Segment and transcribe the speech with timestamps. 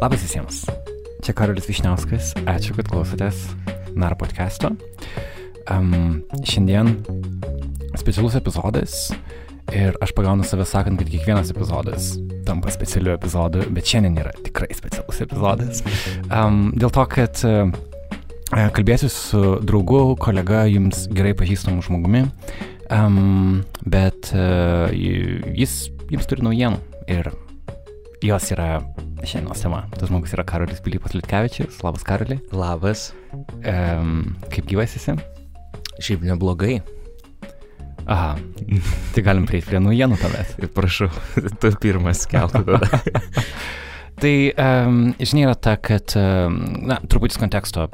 [0.00, 0.62] Labas visiems.
[1.20, 2.30] Čia Karolis Višniauskas.
[2.48, 3.42] Ačiū, kad klausotės
[3.92, 4.70] NAR podcast'o.
[5.68, 6.94] Um, šiandien
[8.00, 9.10] specialus epizodas
[9.76, 12.14] ir aš pagaunu save sakant, kad kiekvienas epizodas
[12.48, 15.84] tampa specialiu epizodu, bet šiandien yra tikrai specialus epizodas.
[16.32, 17.68] Um, dėl to, kad uh,
[18.72, 22.24] kalbėsiu su draugu, kolega, jums gerai pažįstamu žmogumi,
[22.88, 26.80] um, bet uh, jis jums turi naujienų
[27.12, 27.34] ir
[28.22, 28.80] jos yra
[29.24, 29.82] šiandienos tema.
[29.96, 31.80] Tas žmogus yra Karolis Pilypas Litkevičius.
[31.84, 32.36] Labas, Karoli.
[32.52, 33.10] Labas.
[33.64, 35.14] Um, kaip gyvas esi?
[36.00, 36.80] Šiaip neblogai.
[38.10, 38.34] Aha,
[39.14, 40.54] tai galim prieiti prie naujienų tuomet.
[40.76, 41.10] Prašau,
[41.62, 43.02] tu pirmas keltų tada.
[44.22, 46.60] tai, um, žinia, yra ta, kad, um,
[46.90, 47.88] na, truputis konteksto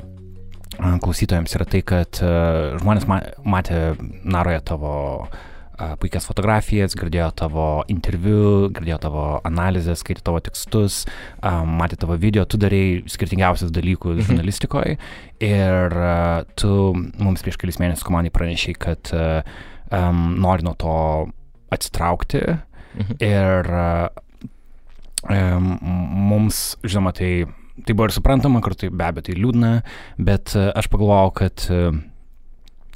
[0.77, 3.94] klausytojams yra tai, kad uh, žmonės ma matė
[4.28, 5.44] Naroje tavo uh,
[6.00, 11.02] puikias fotografijas, girdėjo tavo interviu, girdėjo tavo analizės, skaitė tavo tekstus,
[11.42, 14.28] matė tavo video, tu darėjai skirtingiausius dalykus mhm.
[14.30, 14.96] žurnalistikoje
[15.44, 15.96] ir
[16.56, 16.72] tu
[17.20, 20.96] mums prieš kelis mėnesius komandai pranešiai, kad um, nori nuo to
[21.77, 23.20] atsitraukti mhm.
[23.20, 23.70] ir
[25.28, 25.70] um,
[26.33, 27.46] mums, žinoma, tai,
[27.84, 29.72] tai buvo ir suprantama, kartu be abejo tai liūdna,
[30.16, 32.05] bet aš pagalvojau, kad uh,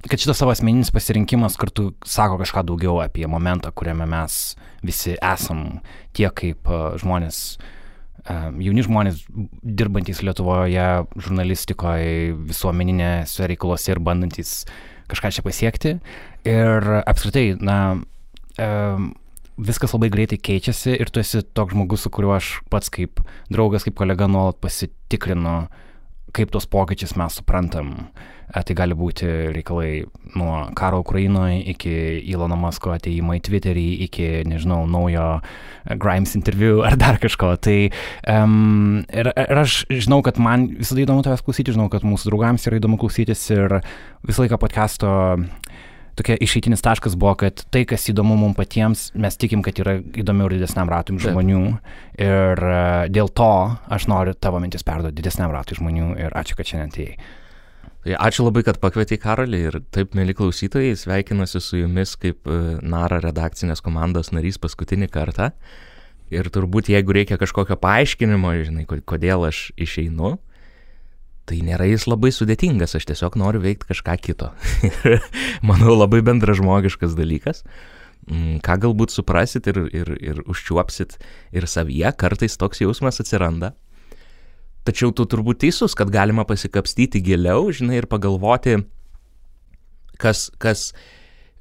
[0.09, 4.56] kad šitas savo asmeninis pasirinkimas kartu sako kažką daugiau apie momentą, kuriame mes
[4.87, 5.81] visi esam,
[6.17, 6.70] tiek kaip
[7.03, 7.59] žmonės,
[8.28, 9.25] jauni žmonės
[9.62, 10.89] dirbantys Lietuvoje,
[11.21, 14.55] žurnalistikoje, visuomeninėse reikaluose ir bandantis
[15.11, 15.97] kažką čia pasiekti.
[16.48, 17.81] Ir apskritai, na,
[19.61, 23.21] viskas labai greitai keičiasi ir tu esi toks žmogus, su kuriuo aš pats kaip
[23.53, 25.56] draugas, kaip kolega nuolat pasitikrinu,
[26.34, 27.95] kaip tos pokyčius mes suprantam.
[28.50, 29.91] Tai gali būti reikalai
[30.34, 31.92] nuo karo Ukrainoje iki
[32.33, 35.27] Ilono Masko ateimo į Twitterį, iki, nežinau, naujo
[36.03, 37.53] Grimes interviu ar dar kažko.
[37.62, 37.77] Tai
[38.27, 42.66] um, ir, ir aš žinau, kad man visada įdomu tavęs klausyti, žinau, kad mūsų draugams
[42.66, 43.78] yra įdomu klausytis ir
[44.26, 45.15] visą laiką podcast'o
[46.19, 50.50] tokia išeitinis taškas buvo, kad tai, kas įdomu mums patiems, mes tikim, kad yra įdomiau
[50.50, 51.62] ir didesniam ratui žmonių.
[52.21, 53.53] Ir uh, dėl to
[53.93, 57.37] aš noriu tavo mintis perduoti didesniam ratui žmonių ir ačiū, kad šiandien atėjai.
[58.00, 62.78] Tai ačiū labai, kad pakvietei Karolį ir taip, mėly klausytojai, sveikinuosi su jumis kaip e,
[62.81, 65.50] NARA redakcinės komandos narys paskutinį kartą.
[66.32, 70.38] Ir turbūt jeigu reikia kažkokio paaiškinimo, žinai, kodėl aš išeinu,
[71.49, 74.51] tai nėra jis labai sudėtingas, aš tiesiog noriu veikti kažką kito.
[75.69, 77.65] Manau, labai bendražmogiškas dalykas,
[78.28, 81.19] mm, ką galbūt suprasit ir, ir, ir užčiuopsit
[81.56, 83.75] ir savyje, kartais toks jausmas atsiranda.
[84.87, 88.79] Tačiau tu turbūt teisus, kad galima pasikapstyti giliau, žinai, ir pagalvoti,
[90.21, 90.91] kas, kas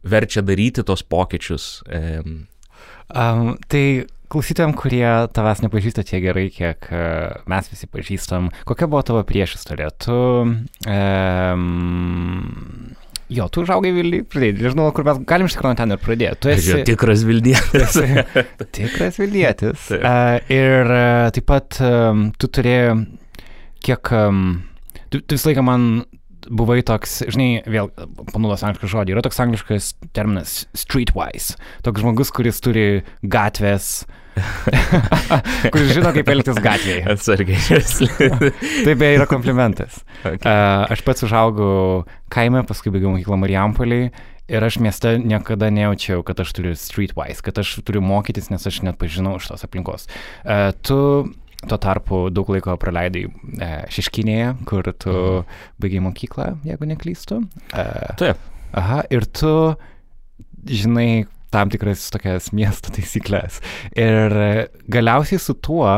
[0.07, 1.81] verčia daryti tos pokyčius.
[1.89, 3.83] Um, tai
[4.29, 9.91] klausytojams, kurie tavęs nepažįsta tiek gerai, kiek uh, mes visi pažįstam, kokia buvo tavo priešistorė?
[10.05, 10.19] Tu...
[10.89, 12.95] Um,
[13.29, 16.37] Jo, tu užaugai Vilniui, pradėjai, nežinau, kur mes galim iš tikrųjų ten ir pradėti.
[16.41, 17.99] Tu esi tikras Vilnietis.
[18.77, 19.83] tikras Vilnietis.
[19.99, 22.95] uh, ir uh, taip pat um, tu turėjai,
[23.85, 24.47] kiek, um,
[25.13, 25.85] tu, tu visą laiką man
[26.47, 27.89] buvai toks, žinai, vėl
[28.31, 31.57] panaudos anglišką žodį, yra toks angliškas terminas streetwise.
[31.85, 32.85] Toks žmogus, kuris turi
[33.23, 34.05] gatvės,
[35.73, 37.03] kuris žino, kaip elgtis gatvėje.
[37.15, 37.81] Atsargiai.
[38.85, 40.01] tai beje yra komplimentas.
[40.21, 40.41] Okay.
[40.43, 44.11] Uh, aš pats užaugau kaime, paskui baigiau mokyklą Marijampoliai.
[44.49, 48.81] Ir aš mieste niekada nejaučiau, kad aš turiu streetwise, kad aš turiu mokytis, nes aš
[48.87, 50.07] net pažinau iš tos aplinkos.
[50.41, 50.97] Uh, tu
[51.67, 55.57] Tuo tarpu daug laiko praleidai e, Šeškinėje, kur tu mhm.
[55.83, 57.41] baigiai mokyklą, jeigu neklystu.
[57.73, 57.85] E,
[58.21, 58.47] Taip.
[58.79, 59.51] Aha, ir tu
[60.69, 63.59] žinai tam tikras tokias miesto taisyklės.
[63.97, 64.35] Ir
[64.91, 65.89] galiausiai su tuo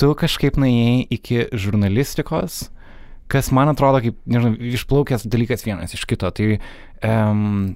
[0.00, 2.64] tu kažkaip nuėjai iki žurnalistikos,
[3.30, 6.30] kas man atrodo kaip, nežinau, išplaukęs dalykas vienas iš kito.
[6.34, 6.48] Tai,
[7.06, 7.74] um,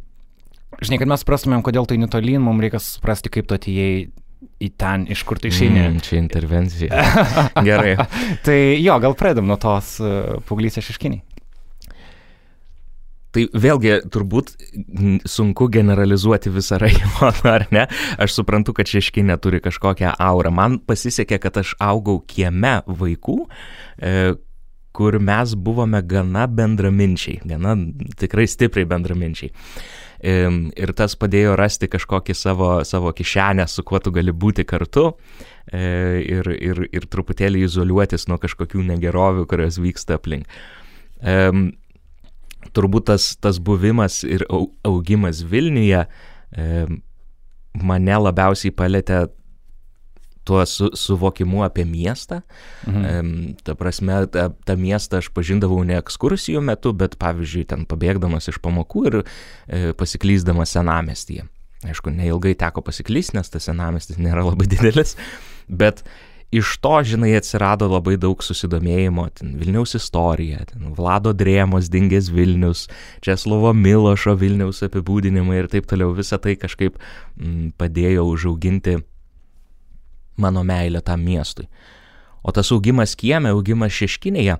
[0.82, 3.92] žinai, kad mes suprastumėm, kodėl tai netolyn, mums reikia suprasti, kaip tu atėjai
[4.38, 5.80] į ten, iš kur tai išeini.
[5.84, 7.04] Mm, čia intervencija.
[7.68, 7.96] Gerai.
[8.46, 11.24] tai jo, gal pradedam nuo tos uh, paauglystės šeškiniai.
[13.28, 14.54] Tai vėlgi turbūt
[15.28, 17.84] sunku generalizuoti visą rajoną, ar ne?
[18.16, 20.52] Aš suprantu, kad šeškinė turi kažkokią aurą.
[20.54, 23.36] Man pasisekė, kad aš augau kieme vaikų,
[24.00, 24.14] e,
[24.96, 27.76] kur mes buvome gana bendraminčiai, gana
[28.18, 29.52] tikrai stipriai bendraminčiai
[30.20, 35.12] ir tas padėjo rasti kažkokį savo, savo kišenę, su kuo tu gali būti kartu
[35.70, 40.50] e, ir, ir, ir truputėlį izoliuotis nuo kažkokių negerovių, kurios vyksta aplink.
[42.74, 46.04] Turbūt tas, tas buvimas ir augimas Vilniuje
[47.78, 49.26] mane labiausiai palėtė
[50.48, 52.40] tuo su, suvokimu apie miestą.
[52.86, 53.58] Mhm.
[53.66, 58.60] Ta prasme, tą, tą miestą aš pažindavau ne ekskursijų metu, bet pavyzdžiui, ten pabėgdamas iš
[58.64, 61.46] pamokų ir e, pasiklyzdamas senamestyje.
[61.86, 65.14] Aišku, neilgai teko pasiklysti, nes tas senamestis nėra labai didelis,
[65.68, 66.02] bet
[66.50, 72.86] iš to, žinai, atsirado labai daug susidomėjimo, ten Vilniaus istorija, ten Vlado Drėmos dingęs Vilnius,
[73.24, 78.98] Česlovo Milošo Vilniaus apibūdinimai ir taip toliau, visa tai kažkaip m, padėjo užauginti
[80.38, 81.68] mano meilę tam miestui.
[82.42, 84.56] O tas augimas kieme, augimas šeškinėje,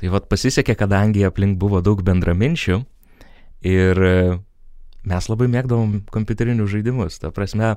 [0.00, 2.80] tai vad pasisekė, kadangi aplink buvo daug bendraminčių
[3.64, 4.16] ir e,
[5.08, 7.20] mes labai mėgdavom kompiuterinius žaidimus.
[7.22, 7.74] Ta prasme,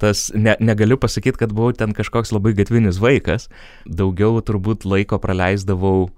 [0.00, 3.48] tas ne, negaliu pasakyti, kad buvau ten kažkoks labai gatvinis vaikas,
[3.86, 6.08] daugiau turbūt laiko praleisdavau,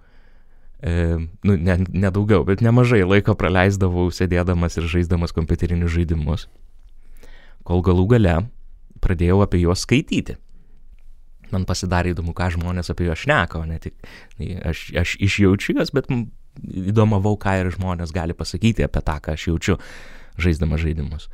[0.80, 6.48] e, nu, ne, ne daugiau, bet nemažai laiko praleisdavau sėdėdamas ir žaisdamas kompiuterinius žaidimus.
[7.66, 8.36] Kol galų gale
[9.02, 10.36] pradėjau apie juos skaityti.
[11.52, 13.94] Man pasidarė įdomu, ką žmonės apie juos šneka, o ne tik
[14.66, 16.10] aš, aš išjaučiu juos, bet
[16.56, 19.78] įdomavau, ką ir žmonės gali pasakyti apie tą, ką aš jaučiu
[20.42, 21.28] žaisdama žaidimus.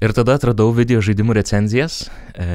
[0.00, 2.46] Ir tada atradau video žaidimų recenzijas, e,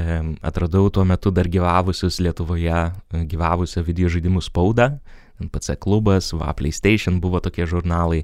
[0.41, 2.79] atradau tuo metu dar gyvavusius Lietuvoje,
[3.13, 4.95] e, gyvavusią video žaidimų spaudą,
[5.43, 8.23] NPC klubas, VA PlayStation buvo tokie žurnalai,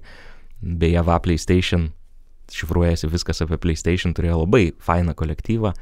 [0.61, 1.91] beje, VA PlayStation
[2.55, 5.73] šifruojasi viskas apie PlayStation, turėjo labai fainą kolektyvą.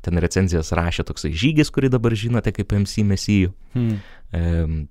[0.00, 3.50] Ten recenzijas rašė toksai žygis, kurį dabar žinote kaip MC Mesijų.
[3.74, 3.98] Hmm.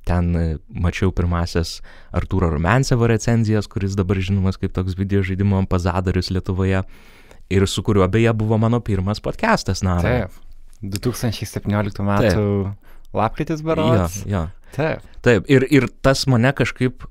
[0.05, 1.79] Ten e, mačiau pirmasias
[2.13, 6.83] Artūro Rumensevo recenzijas, kuris dabar žinomas kaip toks video žaidimo ambasadorius Lietuvoje.
[7.49, 9.97] Ir su kuriuo beje buvo mano pirmas podcastas, na.
[10.03, 10.37] Taip.
[10.83, 12.43] 2017 metų
[13.17, 14.21] lapkritis berodas.
[14.25, 14.43] Jo, jo.
[14.75, 15.07] Taip.
[15.25, 15.49] Taip.
[15.49, 17.07] Ir, ir tas mane kažkaip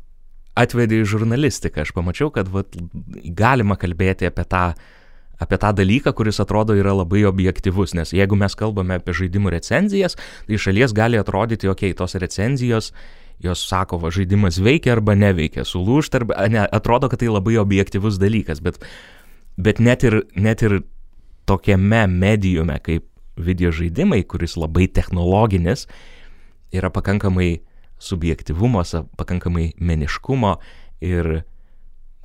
[0.59, 1.85] atvedė į žurnalistiką.
[1.85, 2.77] Aš pamačiau, kad vat,
[3.39, 4.65] galima kalbėti apie tą,
[5.39, 10.19] apie tą dalyką, kuris atrodo yra labai objektivus, nes jeigu mes kalbame apie žaidimų recenzijas,
[10.49, 12.93] tai šalies gali atrodyti, okei, okay, tos recenzijos,
[13.43, 18.19] jos sako, va, žaidimas veikia arba neveikia, sulūšta, arba ne, atrodo, kad tai labai objektivus
[18.19, 18.83] dalykas, bet,
[19.57, 20.81] bet net, ir, net ir
[21.49, 23.07] tokiame medijume kaip
[23.39, 25.87] video žaidimai, kuris labai technologinis,
[26.75, 27.61] yra pakankamai
[27.99, 28.83] subjektivumo,
[29.19, 30.57] pakankamai meniškumo
[31.05, 31.43] ir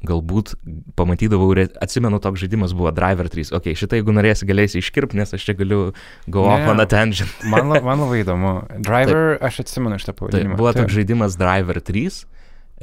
[0.03, 0.53] galbūt
[0.99, 1.53] pamatydavau,
[1.83, 3.53] atsimenu, toks žaidimas buvo Driver 3.
[3.55, 5.93] Ok, šitą jeigu norėsi, galėsi iškirpti, nes aš čia galiu
[6.27, 7.31] go off on a tangent.
[7.47, 8.53] man, man labai įdomu.
[8.83, 9.47] Driver, Taip.
[9.47, 10.57] aš atsimenu šitą pavadinimą.
[10.57, 10.83] Taip, buvo Taip.
[10.83, 12.19] toks žaidimas Driver 3.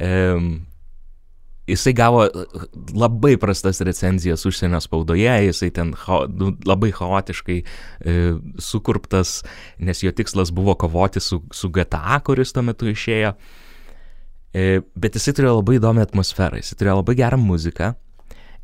[0.01, 0.49] Um,
[1.71, 2.25] jisai gavo
[2.93, 8.19] labai prastas recenzijas užsienio spaudoje, jisai ten cha, nu, labai chaotiškai e,
[8.59, 9.41] sukurptas,
[9.79, 13.33] nes jo tikslas buvo kovoti su, su GTA, kuris tuo metu išėjo.
[14.51, 17.93] E, bet jisai turėjo labai įdomią atmosferą, jisai turėjo labai gerą muziką,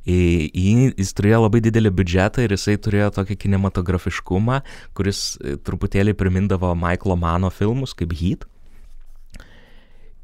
[0.07, 0.19] į,
[0.51, 4.62] į, jis turėjo labai didelį biudžetą ir jisai turėjo tokį kinematografiškumą,
[4.95, 8.48] kuris e, truputėlį primindavo Michaelo Mano filmus kaip Heat.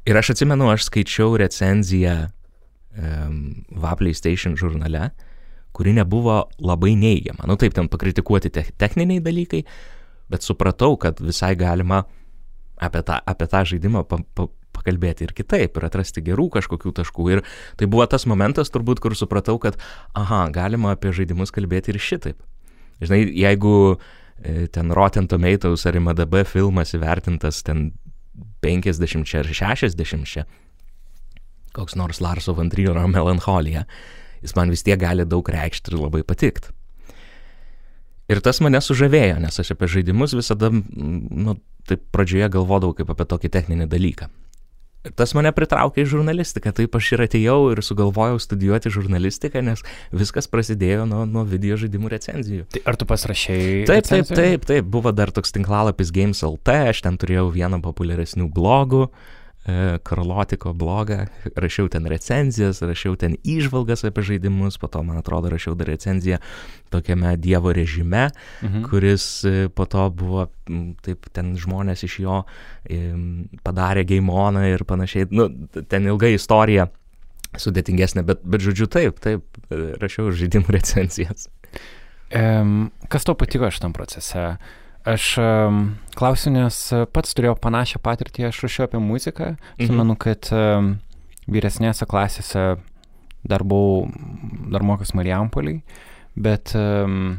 [0.04, 2.26] Ir aš atsimenu, aš skaičiau recenziją
[2.94, 5.10] VA PlayStation žurnale,
[5.74, 7.48] kuri nebuvo labai neigiama.
[7.50, 9.64] Nu taip, ten pakritikuoti te techniniai dalykai,
[10.30, 12.04] bet supratau, kad visai galima
[12.78, 17.28] apie tą, apie tą žaidimą pa, pa, pakalbėti ir kitaip, ir atrasti gerų kažkokių taškų.
[17.34, 17.42] Ir
[17.80, 19.78] tai buvo tas momentas turbūt, kur supratau, kad,
[20.18, 22.42] aha, galima apie žaidimus kalbėti ir šitaip.
[23.02, 27.90] Žinai, jeigu e, ten Rotten Tomatoes ar IMDB filmas įvertintas ten
[28.64, 30.44] 50 ar 60,
[31.74, 33.84] koks nors Larso Vantriero melancholija,
[34.44, 36.72] jis man vis tiek gali daug reikšti ir labai patikti.
[38.30, 43.26] Ir tas mane sužavėjo, nes aš apie žaidimus visada, nu, taip pradžioje galvodavau kaip apie
[43.28, 44.30] tokį techninį dalyką.
[45.04, 49.84] Ir tas mane pritraukė į žurnalistiką, taip aš ir atėjau ir sugalvojau studijuoti žurnalistiką, nes
[50.16, 52.64] viskas prasidėjo nuo, nuo video žaidimų recenzijų.
[52.72, 53.84] Tai ar tu pasirašėjai?
[53.90, 58.48] Taip, taip, taip, taip, buvo dar toks tinklalapis Games LT, aš ten turėjau vieną populiaresnių
[58.56, 59.43] blogų, uh,
[60.02, 61.24] Karlotiko blogą,
[61.56, 66.36] rašiau ten recenzijas, rašiau ten įžvalgas apie žaidimus, po to, man atrodo, rašiau dar recenziją
[66.92, 68.28] tokiame Dievo režime,
[68.60, 68.84] mhm.
[68.90, 70.50] kuris e, po to buvo,
[71.06, 72.42] taip, ten žmonės iš jo
[73.64, 75.48] padarė gaimoną ir panašiai, nu,
[75.88, 76.90] ten ilga istorija,
[77.56, 81.48] sudėtingesnė, bet, bet žodžiu, taip, taip, e, rašiau žaidimų recenzijas.
[82.34, 84.44] Um, kas tau patiko šitam procese?
[84.44, 85.80] Uh, Aš um,
[86.16, 86.78] klausiu, nes
[87.12, 89.54] pats turėjau panašią patirtį, aš rašiau apie muziką.
[89.76, 89.88] Mhm.
[89.90, 90.94] Žinau, kad um,
[91.50, 92.64] vyresnėse klasėse
[93.44, 94.08] dar buvau,
[94.72, 95.82] dar mokiausi Marijampoliai,
[96.40, 97.36] bet um,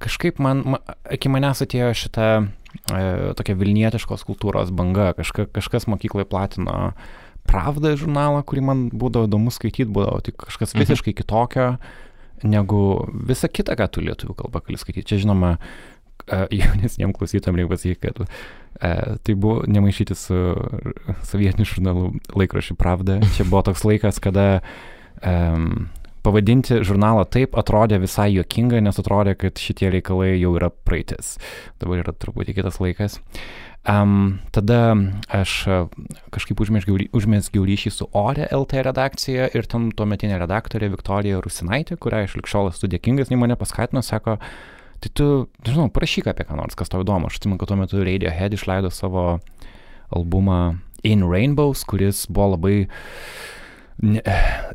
[0.00, 0.80] kažkaip man, ma,
[1.12, 3.00] iki manęs atėjo šita e,
[3.38, 6.92] tokia Vilnietiškos kultūros banga, kažka, kažkas mokykloje platino
[7.48, 10.84] Pravdą žurnalą, kurį man būdavo įdomu skaityti, būdavo tik kažkas mhm.
[10.84, 11.72] visiškai kitokio
[12.46, 12.82] negu
[13.28, 15.08] visa kita, ką tu lietuvių kalba gali skaityti.
[15.12, 15.56] Čia žinoma,
[16.30, 20.40] uh, jaunesniems klausytojams reikia pasakyti, kad uh, tai buvo nemaišyti su
[21.28, 23.20] sovietiniu žurnalu laikrašiu Pravda.
[23.36, 24.60] Čia buvo toks laikas, kada
[25.20, 25.88] um,
[26.24, 31.36] pavadinti žurnalą taip atrodė visai juokinga, nes atrodė, kad šitie reikalai jau yra praeitis.
[31.80, 33.20] Dabar yra truputį kitas laikas.
[33.88, 34.92] Um, tada
[35.32, 35.54] aš
[36.34, 42.36] kažkaip užmėsgiau ryšį su Ore LT redakcija ir ten tuometinė redaktorė Viktorija Rusinaitė, kurią aš
[42.36, 44.36] likščiol esu dėkingas, nei mane paskatino, sako,
[45.00, 45.26] tai tu,
[45.64, 47.30] nežinau, parašyk apie ką nors, kas tau įdomu.
[47.30, 49.38] Aš atsimenu, kad tuo metu Radiohead išleido savo
[50.12, 50.60] albumą
[51.06, 52.74] In Rainbows, kuris buvo labai
[54.02, 54.20] ne,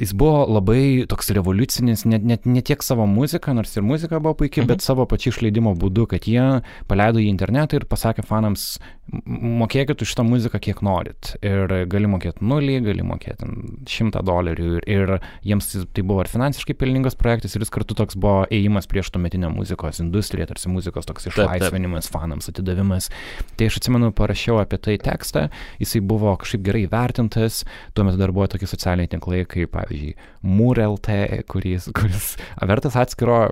[0.02, 4.36] jis buvo labai toks revoliucinis, net, net ne tiek savo muziką, nors ir muzika buvo
[4.42, 4.72] puikiai, mhm.
[4.74, 6.46] bet savo pačiu išleidimo būdu, kad jie
[6.90, 8.76] paleido į internetą ir pasakė fanams,
[9.14, 11.34] mokėkit už šitą muziką kiek norit.
[11.46, 13.48] Ir gali mokėti nulį, gali mokėti
[13.90, 14.70] šimtą dolerių.
[14.80, 15.14] Ir, ir
[15.46, 19.52] jiems tai buvo ir finansiškai pelningas projektas, ir jis kartu toks buvo ėjimas prieš tuometinę
[19.54, 23.12] muzikos industriją, tarsi muzikos toks išlaisvinimas, fanams atidavimas.
[23.56, 25.48] Tai aš atsimenu, parašiau apie tai tekstą,
[25.82, 27.62] jisai buvo kažkaip gerai vertintas,
[27.94, 31.12] tuo metu dar buvo tokie socialiniai tinklai, kaip pavyzdžiui, MURLT,
[31.52, 32.34] kuris, kuris
[32.66, 33.44] vertas atskiro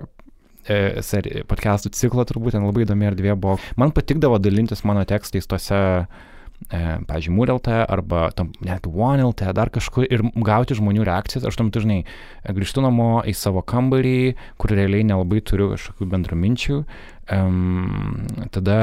[0.64, 3.58] podcastų ciklą, turbūt ten labai įdomi erdvė buvo.
[3.80, 6.06] Man patikdavo dalintis mano tekstais tose e,
[7.08, 11.44] pavyzdžiui, Mūrelte arba tam, net OneLT, dar kažkur ir gauti žmonių reakcijas.
[11.48, 12.02] Aš tam dažnai
[12.48, 16.78] grįžtu namo į savo kambarį, kur realiai nelabai turiu kažkokių bendraminčių.
[17.34, 18.78] Um, tada,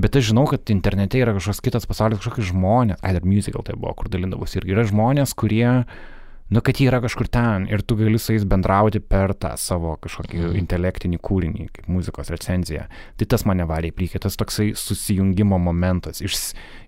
[0.00, 3.78] bet aš žinau, kad internete yra kažkoks kitas pasaulis, kažkokie žmonės, ai dar musical tai
[3.78, 4.60] buvo, kur dalindavosi.
[4.60, 6.12] Ir yra žmonės, kurie uh,
[6.50, 9.96] nu, kad jie yra kažkur ten ir tu gali su jais bendrauti per tą savo
[10.02, 10.58] kažkokį mm.
[10.62, 12.86] intelektinį kūrinį, kaip muzikos recenziją.
[13.18, 16.38] Tai tas mane varė į priekį, tas toksai susijungimo momentas, iš,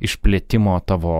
[0.05, 1.19] išplėtimo tavo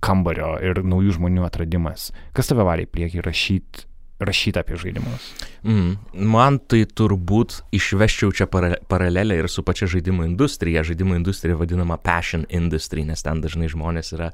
[0.00, 2.08] kambario ir naujų žmonių atradimas.
[2.36, 3.89] Kas tave varė į priekį rašyti
[4.20, 5.28] rašyti apie žaidimus?
[5.64, 5.94] Mm,
[6.30, 10.84] man tai turbūt išveščiau čia para, paralelę ir su pačia žaidimų industrija.
[10.86, 14.30] Žaidimų industrija vadinama passion industry, nes ten dažnai žmonės yra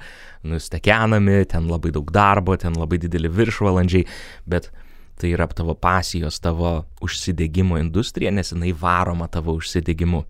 [0.46, 4.06] nustekenami, ten labai daug darbo, ten labai dideli viršvalandžiai,
[4.46, 4.70] bet
[5.16, 10.24] tai yra tavo pasijos, tavo užsidėgymo industrija, nes jinai varoma tavo užsidėgymu.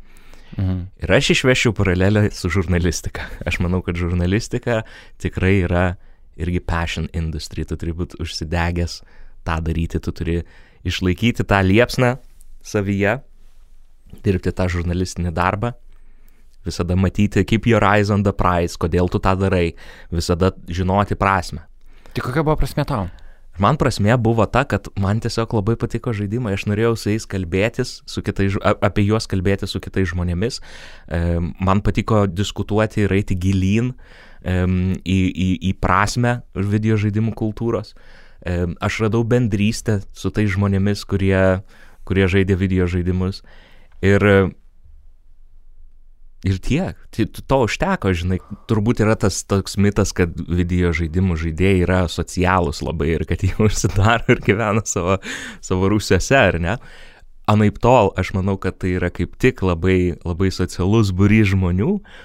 [0.56, 0.82] Mhm.
[1.02, 3.26] Ir aš išvešiu paralelę su žurnalistika.
[3.48, 4.82] Aš manau, kad žurnalistika
[5.18, 5.96] tikrai yra
[6.36, 9.00] irgi passion industry, tu turi būti užsidegęs
[9.46, 10.40] tą daryti, tu turi
[10.86, 12.16] išlaikyti tą liepsną
[12.66, 13.18] savyje,
[14.26, 15.72] dirbti tą žurnalistinį darbą,
[16.66, 19.70] visada matyti, keep your eyes on the prize, kodėl tu tą darai,
[20.10, 21.62] visada žinoti prasme.
[22.12, 23.06] Tai kokia buvo prasme tau?
[23.58, 27.92] Man prasme buvo ta, kad man tiesiog labai patiko žaidimai, aš norėjau su jais kalbėtis,
[28.04, 30.60] su kitais, apie juos kalbėti su kitais žmonėmis,
[31.64, 33.94] man patiko diskutuoti ir eiti gilyn
[34.44, 37.94] į, į, į prasme video žaidimų kultūros
[38.80, 41.62] aš radau bendrystę su tais žmonėmis, kurie,
[42.06, 43.42] kurie žaidė video žaidimus.
[44.04, 44.22] Ir,
[46.46, 48.38] ir tiek, to užteko, žinai,
[48.70, 53.56] turbūt yra tas toks mitas, kad video žaidimų žaidėjai yra socialūs labai ir kad jie
[53.66, 55.18] užsidaro ir gyvena savo,
[55.64, 56.78] savo rūsiuose, ar ne?
[57.46, 62.24] Anaip tol, aš manau, kad tai yra kaip tik labai, labai socialus būry žmonių, uh,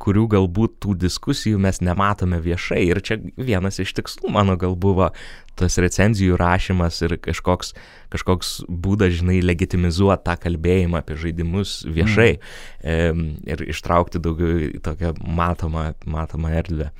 [0.00, 2.80] kurių galbūt tų diskusijų mes nematome viešai.
[2.88, 5.10] Ir čia vienas iš tikslų mano gal buvo
[5.58, 7.74] tas recenzijų rašymas ir kažkoks,
[8.14, 12.40] kažkoks būdas, žinai, legitimizuoti tą kalbėjimą apie žaidimus viešai mm.
[12.80, 16.90] e, ir ištraukti daugiau į tokią matomą, matomą erdvę.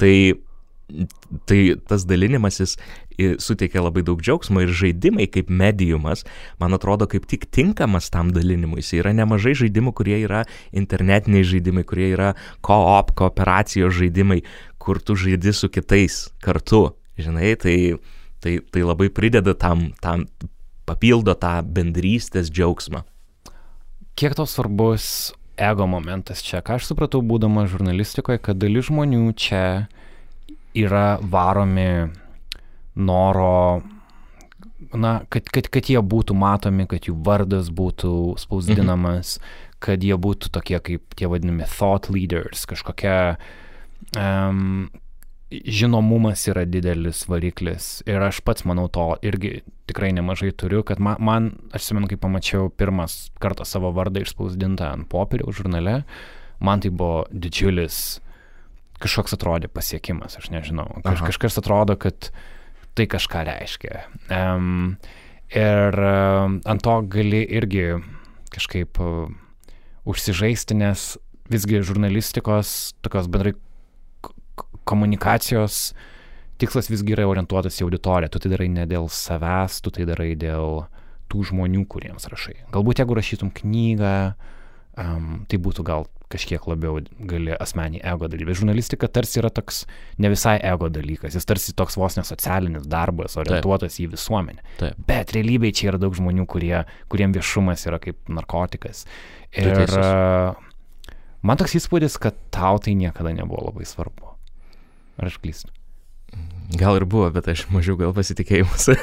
[0.00, 0.14] Tai
[1.48, 2.76] tai tas dalinimasis
[3.42, 6.24] suteikia labai daug džiaugsmo ir žaidimai kaip mediumas,
[6.60, 9.00] man atrodo, kaip tik tinkamas tam dalinimuisi.
[9.02, 12.32] Yra nemažai žaidimų, kurie yra internetiniai žaidimai, kurie yra
[12.64, 14.42] co-op, kooperacijos žaidimai,
[14.82, 16.90] kur tu žaidi su kitais kartu.
[17.20, 17.76] Žinai, tai,
[18.40, 20.24] tai, tai labai prideda tam, tam,
[20.88, 23.04] papildo tą bendrystės džiaugsmą.
[24.18, 26.60] Kiek tau svarbus ego momentas čia?
[26.64, 29.62] Ką aš supratau, būdama žurnalistikoje, kad dalis žmonių čia
[30.76, 32.10] yra varomi
[32.94, 33.82] noro,
[34.92, 39.68] na, kad, kad, kad jie būtų matomi, kad jų vardas būtų spausdinamas, mhm.
[39.82, 43.36] kad jie būtų tokie kaip tie vadinami thought leaders, kažkokia
[44.18, 44.90] um,
[45.52, 51.18] žinomumas yra didelis variklis ir aš pats manau to irgi tikrai nemažai turiu, kad man,
[51.20, 56.02] man aš atsimenu, kai pamačiau pirmas kartą savo vardą išspausdintą ant popieriaus žurnale,
[56.62, 58.22] man tai buvo didžiulis
[59.02, 60.86] kažkoks atrodė pasiekimas, aš nežinau.
[61.04, 62.30] Kaž, kažkas atrodo, kad
[62.98, 64.04] tai kažką reiškia.
[64.32, 64.96] Um,
[65.52, 67.86] ir um, ant to gali irgi
[68.52, 69.28] kažkaip uh,
[70.08, 71.12] užsižaisti, nes
[71.52, 73.54] visgi žurnalistikos, tokios bendrai
[74.88, 75.92] komunikacijos
[76.62, 78.30] tikslas visgi yra orientuotas į auditoriją.
[78.32, 80.84] Tu tai darai ne dėl savęs, tu tai darai dėl
[81.32, 82.58] tų žmonių, kuriems rašai.
[82.74, 84.16] Galbūt jeigu rašytum knygą,
[85.00, 88.48] um, tai būtų gal kažkiek labiau gali asmenį ego dalyką.
[88.50, 89.82] Bet žurnalistika tarsi yra toks
[90.22, 94.06] ne visai ego dalykas, jis tarsi toks vos nesocialinis darbas, orientuotas Taip.
[94.06, 94.64] į visuomenę.
[94.80, 95.04] Taip.
[95.08, 99.04] Bet realybėje čia yra daug žmonių, kurie, kuriem viešumas yra kaip narkotikas.
[99.52, 99.96] Ir
[101.42, 104.32] man toks įspūdis, kad tau tai niekada nebuvo labai svarbu.
[105.20, 105.72] Ar aš klystu?
[106.72, 108.86] Gal ir buvo, bet aš mažiau gal pasitikėjimus.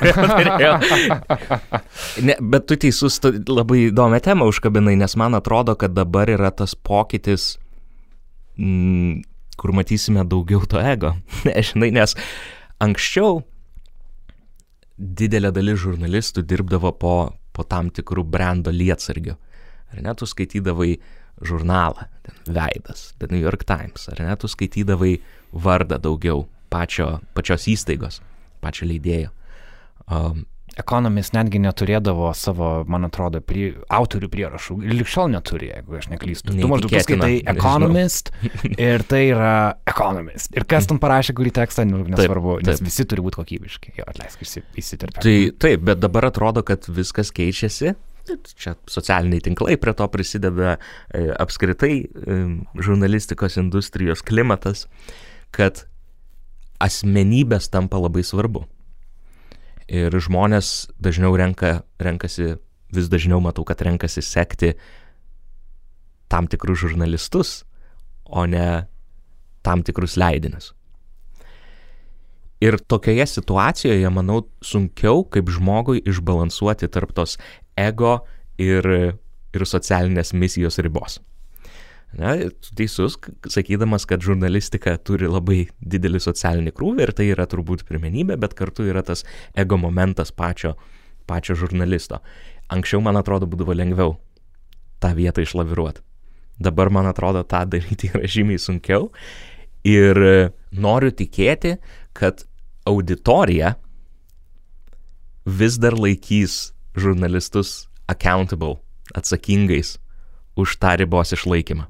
[2.26, 6.50] ne, bet tu teisus, tu labai įdomią temą užkabinai, nes man atrodo, kad dabar yra
[6.50, 7.60] tas pokytis,
[8.58, 9.22] m,
[9.60, 11.14] kur matysime daugiau to ego.
[11.70, 12.18] Žinai, nes
[12.82, 13.44] anksčiau
[14.98, 17.16] didelė dalis žurnalistų dirbdavo po,
[17.54, 19.38] po tam tikrų brendo lietsargių.
[19.94, 20.96] Ar ne, tu skaitydavai
[21.46, 22.10] žurnalą,
[22.50, 25.20] Veidas, The New York Times, ar ne, tu skaitydavai
[25.54, 28.22] vardą daugiau pačio, pačios įstaigos,
[28.64, 29.34] pačio leidėjo.
[30.10, 30.46] Um,
[30.80, 34.78] Economist netgi neturėdavo savo, man atrodo, prie, autorių prierašų.
[34.94, 36.54] Likščiol neturi, jeigu aš neklystu.
[36.56, 38.32] Tu maždaug paskaitai Economist
[38.70, 39.54] ir tai yra
[39.90, 40.54] Economist.
[40.56, 42.72] Ir kas tam parašė kurį tekstą, nu, nesvarbu, taip, taip.
[42.72, 43.96] nes visi turi būti kokybiški.
[44.00, 44.46] Jo, atleisk,
[44.80, 45.26] įsiterpti.
[45.26, 45.36] Tai
[45.66, 47.96] taip, bet dabar atrodo, kad viskas keičiasi.
[48.30, 52.42] Čia socialiniai tinklai prie to prisideda e, apskritai e,
[52.78, 54.86] žurnalistikos industrijos klimatas,
[55.56, 55.89] kad
[56.80, 58.64] asmenybės tampa labai svarbu.
[59.90, 62.56] Ir žmonės dažniau renka, renkasi,
[62.94, 64.74] vis dažniau matau, kad renkasi sekti
[66.30, 67.64] tam tikrus žurnalistus,
[68.30, 68.86] o ne
[69.66, 70.74] tam tikrus leidinius.
[72.62, 77.38] Ir tokioje situacijoje, manau, sunkiau kaip žmogui išbalansuoti tarp tos
[77.80, 78.20] ego
[78.60, 78.86] ir,
[79.56, 81.22] ir socialinės misijos ribos.
[82.18, 82.34] Na,
[82.76, 88.56] teisus, sakydamas, kad žurnalistika turi labai didelį socialinį krūvį ir tai yra turbūt pirmenybė, bet
[88.58, 89.22] kartu yra tas
[89.54, 90.74] ego momentas pačio,
[91.30, 92.18] pačio žurnalisto.
[92.74, 94.16] Anksčiau, man atrodo, būdavo lengviau
[95.00, 96.02] tą vietą išlaviruoti.
[96.60, 99.12] Dabar, man atrodo, tą daryti yra žymiai sunkiau.
[99.86, 100.18] Ir
[100.74, 101.78] noriu tikėti,
[102.18, 102.42] kad
[102.90, 103.76] auditorija
[105.46, 108.82] vis dar laikys žurnalistus accountable,
[109.16, 109.98] atsakingais
[110.58, 111.88] už tą ribos išlaikymą.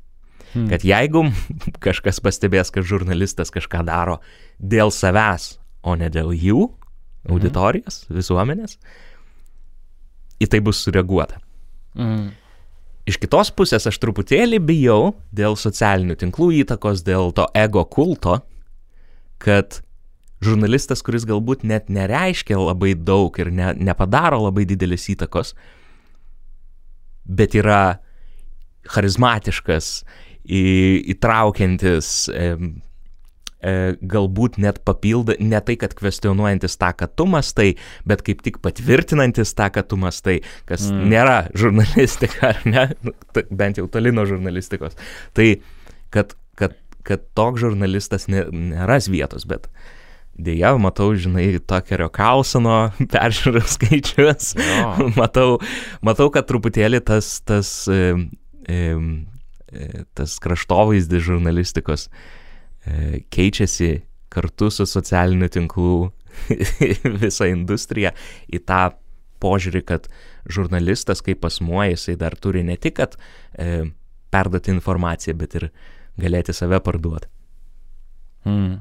[0.53, 0.67] Hmm.
[0.71, 1.25] Kad jeigu
[1.85, 4.19] kažkas pastebės, kad žurnalistas kažką daro
[4.59, 7.33] dėl savęs, o ne dėl jų, hmm.
[7.35, 8.19] auditorijos, hmm.
[8.19, 8.77] visuomenės,
[10.39, 11.41] į tai bus sureaguota.
[11.97, 12.31] Hmm.
[13.09, 18.35] Iš kitos pusės aš truputėlį bijau dėl socialinių tinklų įtakos, dėl to ego kulto,
[19.41, 19.79] kad
[20.45, 25.55] žurnalistas, kuris galbūt net nereiškia labai daug ir ne, nepadaro labai didelės įtakos,
[27.25, 27.99] bet yra
[28.89, 29.89] charizmatiškas
[30.47, 32.47] įtraukiantis, e,
[33.59, 33.73] e,
[34.13, 37.69] galbūt net papilda, ne tai, kad kvestionuojantis tą, ką tu mastai,
[38.09, 41.05] bet kaip tik patvirtinantis tą, ką tu mastai, kas mm.
[41.13, 43.15] nėra žurnalistika, ar ne, nu,
[43.51, 44.97] bent jau toli nuo žurnalistikos.
[45.37, 45.51] Tai,
[46.15, 46.75] kad, kad,
[47.07, 49.71] kad toks žurnalistas nėra vietos, bet
[50.39, 54.53] Dėja, matau, žinai, Tokerio Kausono peržiūrų skaičius.
[55.17, 55.57] Matau,
[55.99, 58.13] matau, kad truputėlį tas, tas e,
[58.69, 58.95] E,
[60.17, 66.11] tas kraštovaizdis žurnalistikos e, keičiasi kartu su socialiniu tinklu
[67.23, 68.13] visa industrija
[68.49, 68.89] į tą
[69.39, 70.09] požiūrį, kad
[70.49, 73.15] žurnalistas kaip asmuo jisai dar turi ne tik, kad
[73.55, 73.89] e,
[74.33, 75.69] perduoti informaciją, bet ir
[76.19, 77.29] galėti save parduoti.
[78.45, 78.79] Hmm.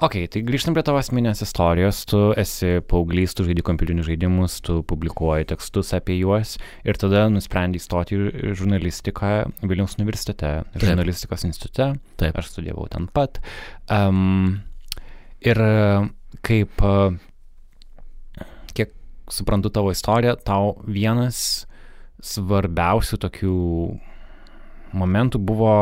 [0.00, 1.98] Ok, tai grįžtam prie tavo asmenės istorijos.
[2.08, 6.54] Tu esi paauglys, tu žaidži kompiuterinius žaidimus, tu publikuoji tekstus apie juos
[6.88, 10.86] ir tada nusprendai įstoti į žurnalistiką Vilniaus universitete, Taip.
[10.86, 11.90] žurnalistikos institute.
[12.16, 12.38] Taip.
[12.40, 13.42] Aš studijavau ten pat.
[13.92, 14.62] Um,
[15.44, 15.60] ir
[16.48, 16.80] kaip,
[18.72, 18.96] kiek
[19.28, 21.66] suprantu tavo istoriją, tau vienas
[22.24, 23.58] svarbiausių tokių
[24.96, 25.76] momentų buvo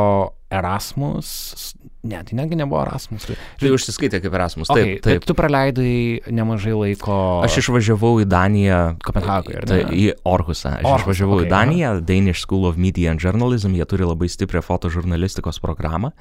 [0.51, 1.77] Erasmus,
[2.09, 3.27] ne, tai netgi nebuvo Erasmus.
[3.29, 5.27] Tai, tai užsiskaitė kaip Erasmus, taip, okay, taip.
[5.29, 5.93] Tu praleidai
[6.35, 7.19] nemažai laiko.
[7.47, 8.81] Aš išvažiavau į Daniją.
[9.05, 9.65] Kopenhagoje.
[9.69, 10.77] Tai, į Orhusą.
[10.81, 12.05] Aš Orhus, išvažiavau okay, į Daniją, aha.
[12.09, 16.13] Danish School of Media and Journalism, jie turi labai stiprią fotožurnalistikos programą,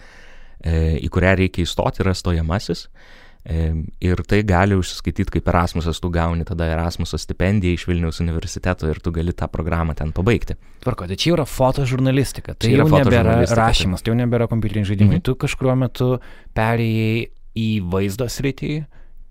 [0.59, 2.87] e, į kurią reikia įstoti, yra stojamasis.
[3.47, 8.99] Ir tai gali užsiskaityti kaip Erasmusas, tu gauni tada Erasmuso stipendiją iš Vilniaus universiteto ir
[8.99, 10.57] tu gali tą programą ten pabaigti.
[10.83, 15.19] Tvarko, tai čia yra fotožurnalistika, tai čia jau nebėra rašymas, tai jau nebėra kompiuteriniai žaidimai.
[15.21, 15.23] Mhm.
[15.29, 16.09] Tu kažkuriuo metu
[16.57, 18.73] perėjai į vaizdo sritį,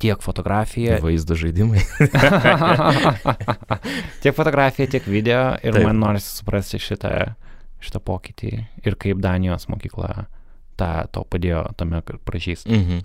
[0.01, 0.97] tiek fotografija.
[1.05, 1.85] Vaizdo žaidimai.
[4.25, 5.85] tiek fotografija, tiek video ir Taip.
[5.91, 7.13] man norisi suprasti šitą,
[7.85, 10.27] šitą pokytį ir kaip Danijos mokykla
[10.81, 12.65] tą to padėjo tame pražys.
[12.65, 13.05] Mhm.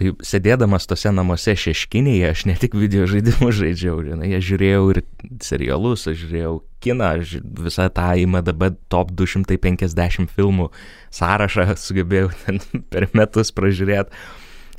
[0.00, 5.00] Tai sėdėdamas tose namuose šeškinėje, aš ne tik video žaidimus žaidžiau, žinai, aš žiūrėjau ir
[5.44, 7.34] serialus, aš žiūrėjau kiną, aš
[7.66, 10.70] visą tą IMDB top 250 filmų
[11.18, 12.32] sąrašą sugebėjau
[12.94, 14.24] per metus pražiūrėti.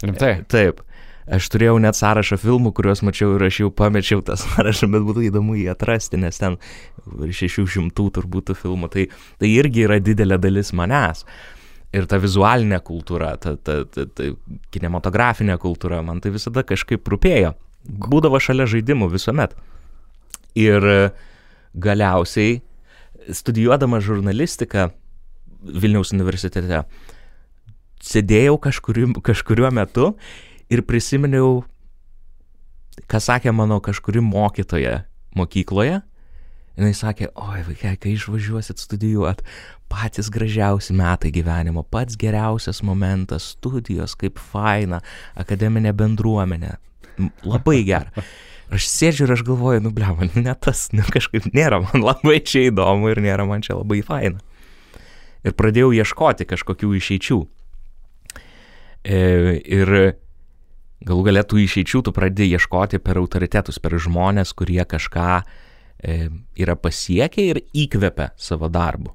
[0.08, 0.34] Rimtai?
[0.50, 0.82] Taip.
[1.30, 5.30] Aš turėjau net sąrašą filmų, kuriuos mačiau ir aš jau pamečiau tą sąrašą, bet būtų
[5.30, 6.58] įdomu jį atrasti, nes ten
[7.06, 11.28] 600 turbūt filmų, tai, tai irgi yra didelė dalis manęs.
[11.30, 11.61] Uh,
[11.96, 14.30] ir ta vizualinė kultūra, ta, ta, ta, ta
[14.74, 17.54] kinematografinė kultūra, man tai visada kažkaip rūpėjo.
[17.84, 19.56] Būdavo šalia žaidimų visuomet.
[20.60, 20.86] Ir
[21.74, 22.60] galiausiai,
[23.32, 24.90] studijuodama žurnalistiką
[25.62, 26.84] Vilniaus universitete,
[28.02, 30.08] sėdėjau kažkuriu, kažkuriuo metu
[30.74, 31.62] ir prisiminiau,
[33.06, 35.04] ką sakė mano kažkuri mokytoja
[35.38, 36.02] mokykloje.
[36.80, 39.42] Jis sakė, oi vaikai, kai išvažiuosit studijuot,
[39.92, 45.02] patys gražiausi metai gyvenimo, pats geriausias momentas, studijos, kaip faina,
[45.36, 46.78] akademinė bendruomenė.
[47.44, 48.24] Labai gera.
[48.72, 52.40] Aš sėdžiu ir aš galvoju, nu blem, nu ne tas, nu kažkaip nėra man labai
[52.40, 54.40] čia įdomu ir nėra man čia labai faina.
[55.44, 57.40] Ir pradėjau ieškoti kažkokių išeičių.
[59.04, 59.20] E,
[59.60, 59.92] ir
[61.04, 65.61] galų galėtų išeičių tu pradėjai ieškoti per autoritetus, per žmonės, kurie kažką e,
[66.02, 69.14] yra pasiekę ir įkvepia savo darbu.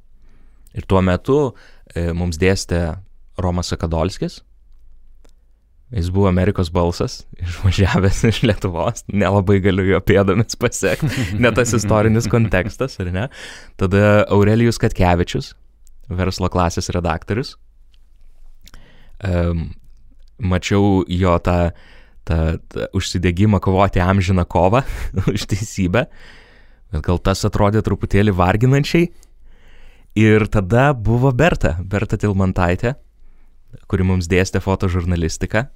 [0.76, 1.38] Ir tuo metu
[1.94, 2.82] e, mums dėstė
[3.40, 4.42] Romas Akadolskis.
[5.94, 12.26] Jis buvo Amerikos balsas, išvažiavęs iš Lietuvos, nelabai galiu jo pėdomis pasiekti, ne tas istorinis
[12.30, 13.28] kontekstas, ar ne?
[13.78, 15.52] Tada Aurelijus Katkevičius,
[16.10, 17.54] verslo klasės redaktorius.
[19.24, 19.70] Um,
[20.42, 21.70] mačiau jo tą,
[22.28, 24.82] tą, tą užsidėgymą kovoti amžiną kovą
[25.32, 26.04] už teisybę,
[26.92, 29.10] bet gal tas atrodė truputėlį varginančiai,
[30.16, 32.94] Ir tada buvo Berta, Berta Tilmantaitė,
[33.84, 35.66] kuri mums dėstė fotožurnalistiką.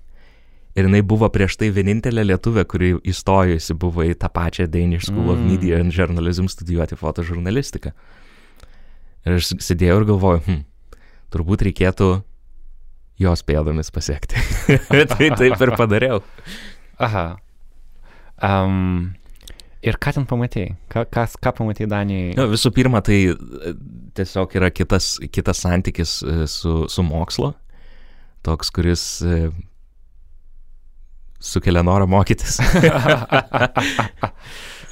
[0.79, 5.27] Ir jinai buvo prieš tai vienintelė lietuvė, kuri įstojusi buvo į tą pačią Danish School
[5.27, 5.35] mm.
[5.35, 7.93] of Media and Journalism studijuoti fotožurnalistiką.
[9.29, 10.63] Ir aš sėdėjau ir galvojau, hm,
[11.35, 12.11] turbūt reikėtų
[13.21, 14.41] jos pėdomis pasiekti.
[14.89, 16.25] tai taip ir padariau.
[16.97, 17.27] Aha.
[18.41, 19.19] Um,
[19.81, 20.75] Ir ką ten pamatėjai?
[20.93, 22.33] Ką, kas, ką pamatėjai Danijai?
[22.37, 23.73] Nu, visų pirma, tai e,
[24.19, 27.55] tiesiog yra kitas, kitas santykis e, su, su mokslo,
[28.45, 29.39] toks, kuris e,
[31.41, 32.59] sukelia norą mokytis.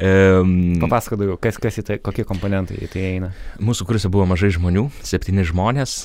[0.00, 3.28] um, Papasakok daugiau, kas, kas į tai, kokie komponentai į tai eina.
[3.60, 5.98] Mūsų kurse buvo mažai žmonių, septyni žmonės,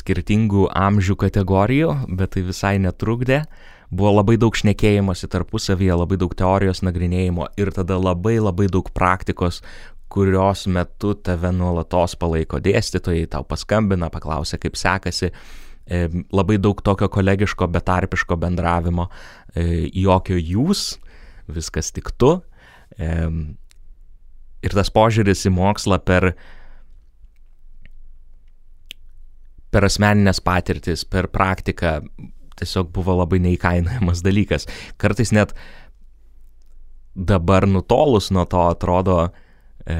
[0.00, 3.42] skirtingų amžių kategorijų, bet tai visai netrukdė.
[3.44, 8.88] Uh, buvo labai daug šnekėjimosi tarpusavyje, labai daug teorijos nagrinėjimo ir tada labai labai daug
[8.96, 9.60] praktikos,
[10.12, 15.30] kurios metu tave nuolatos palaiko dėstytojai, tau paskambina, paklausia, kaip sekasi.
[15.82, 16.02] E,
[16.32, 19.08] labai daug tokio kolegiško, betarpiško bendravimo,
[19.56, 20.98] e, jokio jūs,
[21.52, 22.34] viskas tik tu.
[23.00, 23.14] E,
[24.62, 26.32] ir tas požiūris į mokslą per,
[29.72, 31.98] per asmeninės patirtis, per praktiką
[32.58, 34.68] tiesiog buvo labai neįkainojamas dalykas.
[35.00, 35.54] Kartais net
[37.14, 39.18] dabar nutolus nuo to atrodo,
[39.86, 39.96] e,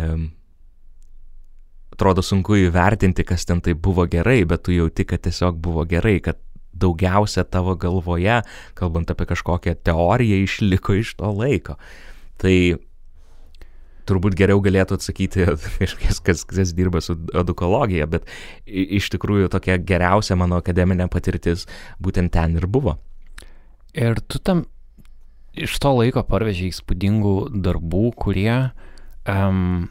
[1.92, 6.18] atrodo sunku įvertinti, kas ten tai buvo gerai, bet tu jauti, kad tiesiog buvo gerai,
[6.24, 6.40] kad
[6.72, 8.40] daugiausia tavo galvoje,
[8.78, 11.76] kalbant apie kažkokią teoriją, išliko iš to laiko.
[12.40, 12.56] Tai
[14.08, 15.46] turbūt geriau galėtų atsakyti
[15.80, 18.28] kažkas, kas, kas dirba su edukologija, bet
[18.66, 21.66] iš tikrųjų tokia geriausia mano akademinė patirtis
[22.02, 22.98] būtent ten ir buvo.
[23.92, 24.64] Ir tu tam
[25.52, 27.34] iš to laiko parvežiai įspūdingų
[27.64, 28.54] darbų, kurie
[29.28, 29.90] um,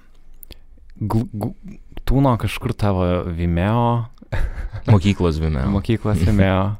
[2.09, 4.07] tūno kažkur tavo Vimeo.
[4.89, 5.69] Mokyklos Vimeo.
[5.75, 6.73] Mokyklos Vimeo.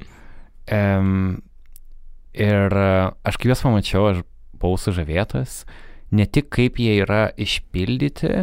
[0.71, 1.37] Um,
[2.33, 4.25] ir aš kai juos pamačiau, aš
[4.57, 5.61] buvau sužavėtas.
[5.61, 8.33] Uh, ne tik kaip jie yra išpildyti,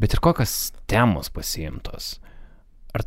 [0.00, 2.16] bet ir kokios temos pasiimtos.
[2.96, 3.04] Ar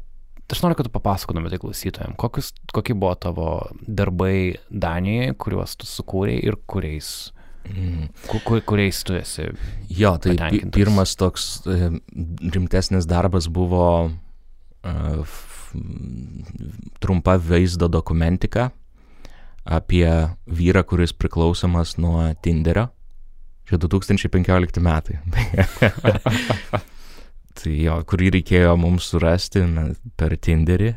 [0.51, 5.89] aš noriu, kad tu papasakotum tai klausytojams, kokius, kokie buvo tavo darbai Danijoje, kuriuos tu
[5.89, 7.11] sukūrėjai ir kuriais,
[7.69, 8.09] mm.
[8.29, 9.47] kur, kuriais tu esi.
[9.89, 10.35] Jo, tai
[10.75, 11.93] pirmas toks e,
[12.53, 15.39] rimtesnis darbas buvo uh,
[16.99, 18.69] trumpa vaizdo dokumentika
[19.65, 20.09] apie
[20.49, 22.89] vyrą, kuris priklausomas nuo Tinderio.
[23.71, 25.21] Čia 2015 metai.
[27.55, 29.61] tai jo, kurį reikėjo mums surasti
[30.19, 30.89] per Tinderį,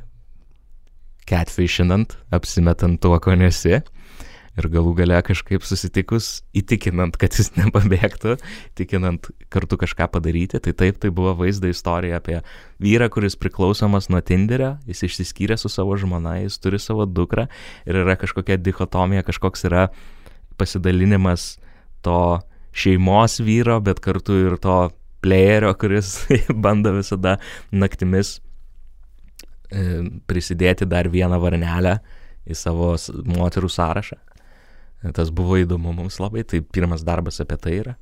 [1.30, 3.78] catfishinant, apsimetant tuo, ko nesi.
[4.58, 8.34] Ir galų gale kažkaip susitikus, įtikinant, kad jis nepabėgtų,
[8.72, 12.40] įtikinant kartu kažką padaryti, tai taip, tai buvo vaizdo istorija apie
[12.82, 17.46] vyrą, kuris priklausomas nuo Tinderio, jis išsiskyrė su savo žmona, jis turi savo dukrą
[17.86, 19.84] ir yra kažkokia dichotomija, kažkoks yra
[20.58, 21.52] pasidalinimas
[22.02, 22.18] to
[22.74, 24.78] šeimos vyro, bet kartu ir to
[25.24, 26.26] playerio, kuris
[26.64, 27.38] bando visada
[27.72, 28.36] naktimis
[29.70, 31.98] e, prisidėti dar vieną varnelę
[32.44, 32.92] į savo
[33.24, 34.20] moterų sąrašą.
[35.14, 37.94] Tas buvo įdomu mums labai, tai pirmas darbas apie tai yra.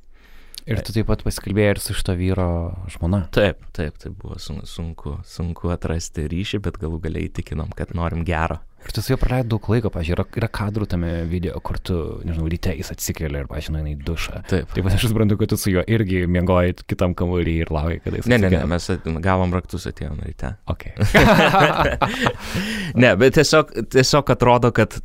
[0.63, 2.47] Ir tu taip pat pasikalbėjai ir su šito vyro
[2.93, 3.25] žmona.
[3.35, 8.61] Taip, taip, tai buvo sunku, sunku atrasti ryšį, bet galų galiai įtikinom, kad norim gero.
[8.83, 11.95] Ir tu su juo praleidai daug laiko, pažiūrėjau, yra, yra kadrų tame video, kur tu,
[12.27, 14.41] nežinau, ryte jis atsikelia ir, pažiūrėjau, eina į dušą.
[14.51, 14.73] Taip.
[14.75, 18.27] Taip aš suprantu, kad tu su juo irgi mėgoji kitam kambarį ir laukai, kada jis
[18.31, 18.89] Ne, ne, ne, mes
[19.23, 20.55] gavom raktus atėjom ryte.
[20.73, 20.93] Okay.
[22.99, 24.99] Ne, bet tiesiog, tiesiog atrodo, kad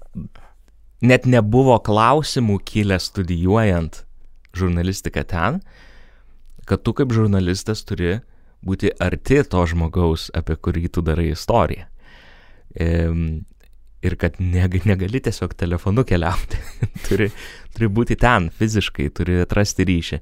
[1.04, 4.02] net nebuvo klausimų kilę studijuojant
[4.58, 5.60] žurnalistiką ten,
[6.68, 8.18] kad tu kaip žurnalistas turi
[8.66, 11.86] būti arti to žmogaus, apie kurį tu darai istoriją.
[12.78, 13.46] Ehm,
[14.06, 16.60] Ir kad neg negali tiesiog telefonu keliauti,
[17.08, 17.32] turi,
[17.74, 20.20] turi būti ten fiziškai, turi atrasti ryšį.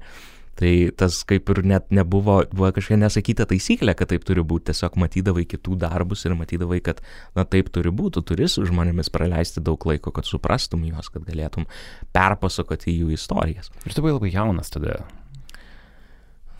[0.57, 4.95] Tai tas kaip ir net nebuvo, buvo kažkokia nesakyta taisyklė, kad taip turi būti, tiesiog
[4.97, 7.03] matydavai kitų darbus ir matydavai, kad
[7.37, 11.27] na taip turi būti, tu turi su žmonėmis praleisti daug laiko, kad suprastum juos, kad
[11.29, 11.69] galėtum
[12.17, 13.69] perpasakoti jų istorijas.
[13.85, 14.97] Ir tu buvai labai jaunas tada.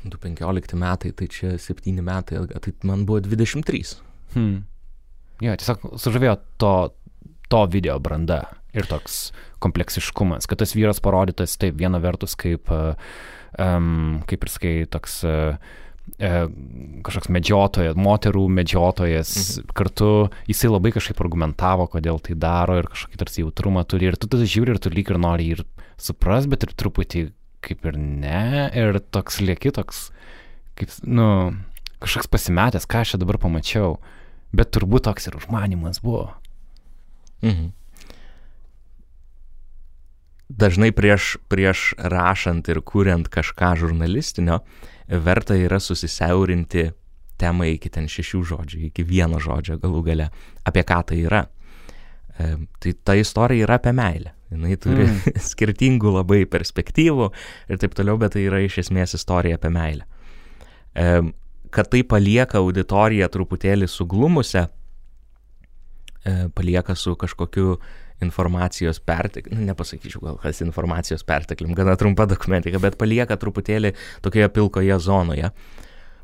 [0.06, 3.98] 2015 metai, tai čia 7 metai, tai man buvo 23.
[4.36, 4.62] Hmm.
[5.42, 6.74] Jo, tiesiog sužavėjo to,
[7.52, 8.44] to video branda
[8.78, 9.32] ir toks
[9.64, 15.58] kompleksiškumas, kad tas vyras parodytas taip viena vertus kaip, um, kaip ir sakai, toks uh,
[16.18, 19.74] kažkoks medžiotojas, moterų medžiotojas, mhm.
[19.76, 20.12] kartu
[20.48, 24.48] jisai labai kažkaip argumentavo, kodėl tai daro ir kažkokį tarsi jautrumą turi ir tu tada
[24.48, 25.66] žiūri ir tu lyg ir nori ir
[26.00, 27.28] supras, bet ir truputį
[27.68, 30.08] kaip ir ne, ir toks lieki toks,
[30.80, 31.28] kaip, nu,
[32.04, 33.98] kažkoks pasimetęs, ką aš čia dabar pamačiau,
[34.56, 36.30] bet turbūt toks ir užmanimas buvo.
[37.46, 37.74] Mhm.
[40.48, 44.62] Dažnai prieš, prieš rašant ir kuriant kažką žurnalistinio,
[45.08, 46.88] verta yra susisiaurinti
[47.38, 50.30] temą iki ten šešių žodžių, iki vieno žodžio galų gale,
[50.66, 51.44] apie ką tai yra.
[52.38, 54.34] E, tai ta istorija yra apie meilę.
[54.48, 55.42] Jis turi mm.
[55.52, 57.30] skirtingų labai perspektyvų
[57.68, 60.08] ir taip toliau, bet tai yra iš esmės istorija apie meilę.
[60.96, 61.10] E,
[61.74, 64.68] kad tai palieka auditoriją truputėlį suglumusią,
[66.56, 67.78] palieka su kažkokiu
[68.22, 73.94] informacijos perteklium, nu, nepasakyčiau gal kas informacijos perteklium, gana trumpa dokumentika, bet palieka truputėlį
[74.26, 75.52] tokioje pilkoje zonoje.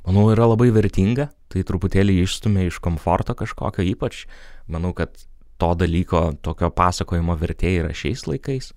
[0.04, 4.26] Manau, yra labai vertinga, tai truputėlį išstumia iš komforto kažkokio ypač.
[4.68, 5.14] Manau, kad
[5.62, 8.74] to dalyko, tokio pasakojimo vertė yra šiais laikais,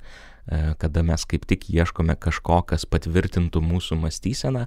[0.79, 4.67] kada mes kaip tik ieškome kažko, kas patvirtintų mūsų mąstyseną,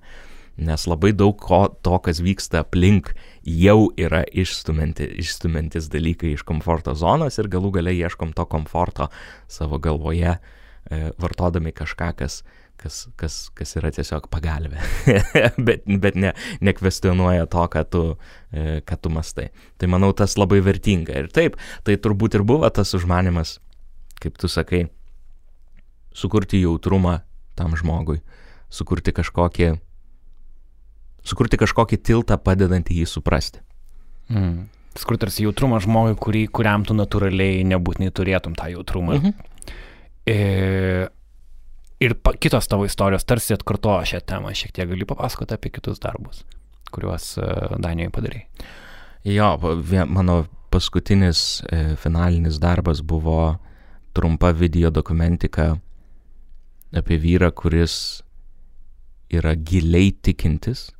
[0.59, 7.39] nes labai daug ko, to, kas vyksta aplink, jau yra išstumintis dalykai iš komforto zonos
[7.39, 9.09] ir galų gale ieškom to komforto
[9.51, 10.37] savo galvoje,
[11.19, 12.41] vartodami kažką, kas,
[12.79, 14.81] kas, kas, kas yra tiesiog pagalbė,
[15.67, 16.33] bet, bet ne,
[16.65, 18.03] nekvestionuoja to, ką tu,
[18.87, 19.49] ką tu mastai.
[19.79, 21.17] Tai manau, tas labai vertinga.
[21.19, 23.57] Ir taip, tai turbūt ir buvo tas užmanimas,
[24.23, 24.87] kaip tu sakai,
[26.15, 27.19] sukurti jautrumą
[27.59, 28.19] tam žmogui,
[28.71, 29.73] sukurti kažkokį,
[31.27, 33.61] sukurti kažkokį tiltą padedantį jį suprasti.
[34.29, 34.67] Mm.
[34.97, 39.19] Sukurti tarsi jautrumą žmogui, kurį, kuriam tu natūraliai nebūtinai turėtum tą jautrumą.
[39.19, 39.33] Mhm.
[40.29, 40.37] E,
[42.03, 44.53] ir pa, kitos tavo istorijos tarsi atkartojo šią temą.
[44.55, 46.43] Šiek tiek gali papasakoti apie kitus darbus,
[46.93, 48.43] kuriuos uh, Danijoje padarai.
[49.27, 49.53] Jo,
[50.07, 53.57] mano paskutinis e, finalinis darbas buvo
[54.13, 55.75] trumpa video dokumentika
[56.95, 58.21] apie vyrą, kuris
[59.29, 60.98] yra giliai tikintis, e,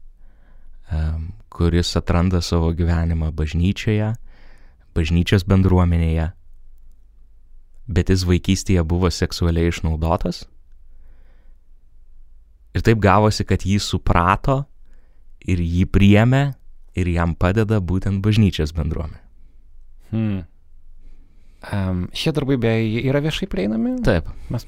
[1.50, 4.14] kuris atranda savo gyvenimą bažnyčioje,
[4.98, 6.30] bažnyčios bendruomenėje,
[7.90, 10.46] bet jis vaikystėje buvo seksualiai išnaudotas.
[12.78, 14.62] Ir taip gavosi, kad jį suprato
[15.42, 16.44] ir jį priėmė
[17.00, 19.22] ir jam padeda būtent bažnyčios bendruomenė.
[20.14, 20.46] Hmm.
[21.60, 23.98] Um, šie darbai beje yra viešai prieinami?
[24.06, 24.30] Taip.
[24.54, 24.66] Mes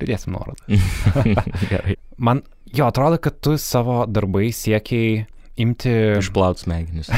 [0.00, 0.78] pridėsim nuorodą.
[1.72, 1.98] Gerai.
[2.16, 2.42] Man
[2.74, 5.24] jo atrodo, kad tu savo darbai siekiai
[5.60, 5.92] imti...
[6.18, 7.10] Išplaut smegenis.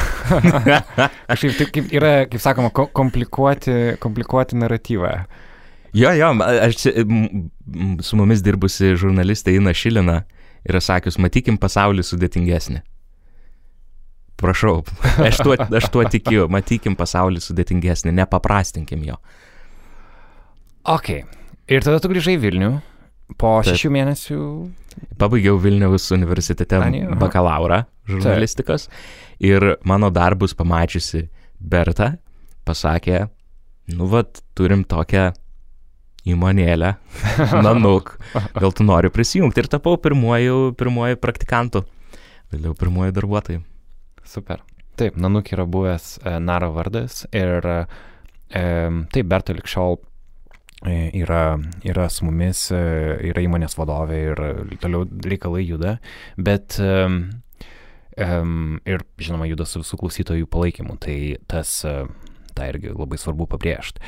[1.31, 5.12] Kažkaip taip kaip yra, kaip sakoma, ko komplikuoti, komplikuoti naratyvą.
[5.96, 6.83] Jo, jo, aš
[8.05, 10.20] su mumis dirbusi žurnalistė Ina Šilina
[10.66, 12.83] yra sakius, matykim pasaulį sudėtingesnį.
[14.37, 14.83] Prašau,
[15.29, 19.16] aš tuo, aš tuo tikiu, matykim pasaulį sudėtingesnį, nepaprastinkim jo.
[20.87, 21.09] Ok,
[21.66, 22.70] Ir tada tu grįžai į Vilnių
[23.40, 23.72] po Taip.
[23.72, 24.40] šešių mėnesių.
[25.18, 26.79] Pabaigiau Vilniaus universitete
[27.18, 28.88] bakalaurą žurnalistikos
[29.42, 32.12] ir mano darbus pamačiusi Berta
[32.66, 33.27] pasakė,
[33.97, 35.31] nu vat, turim tokią
[36.27, 36.92] įmonėlę,
[37.66, 38.16] nanuk,
[38.57, 41.85] gal tu nori prisijungti ir tapau pirmuoju, pirmuoju praktikantu,
[42.53, 43.62] vėliau pirmuoju darbuotoju.
[44.27, 44.64] Super.
[44.97, 48.62] Taip, Nanuk yra buvęs e, Naro vardas ir e,
[49.12, 49.99] taip, Berta likščiol
[50.88, 51.42] e, yra,
[51.85, 52.81] yra su mumis, e,
[53.29, 54.42] yra įmonės vadovė ir
[54.83, 55.99] toliau reikalai juda,
[56.40, 56.95] bet e,
[58.16, 62.07] em, ir, žinoma, juda su visų klausytojų palaikymu, tai tas, e,
[62.57, 64.00] tai irgi labai svarbu pabrėžti.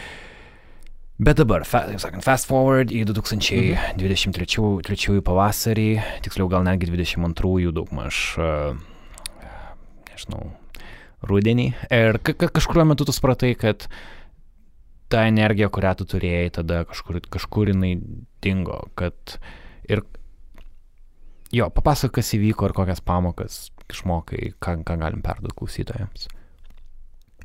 [1.19, 5.89] Bet dabar, taip sakant, fast forward į 2023 pavasarį,
[6.23, 8.41] tiksliau gal netgi 22 daugmaž, e,
[10.13, 10.43] nežinau,
[11.27, 11.69] rudenį.
[11.91, 13.79] Ir ka ka kažkuriuo metu tu supratai, kad
[15.11, 17.99] ta energija, kurią tu turėjai, tada kažkur, kažkur jinai
[18.45, 18.87] dingo.
[18.95, 19.41] Kad
[19.89, 20.05] ir
[21.51, 26.29] jo, papasakok, kas įvyko ir kokias pamokas išmokai, ką, ką galim perduoti klausytojams.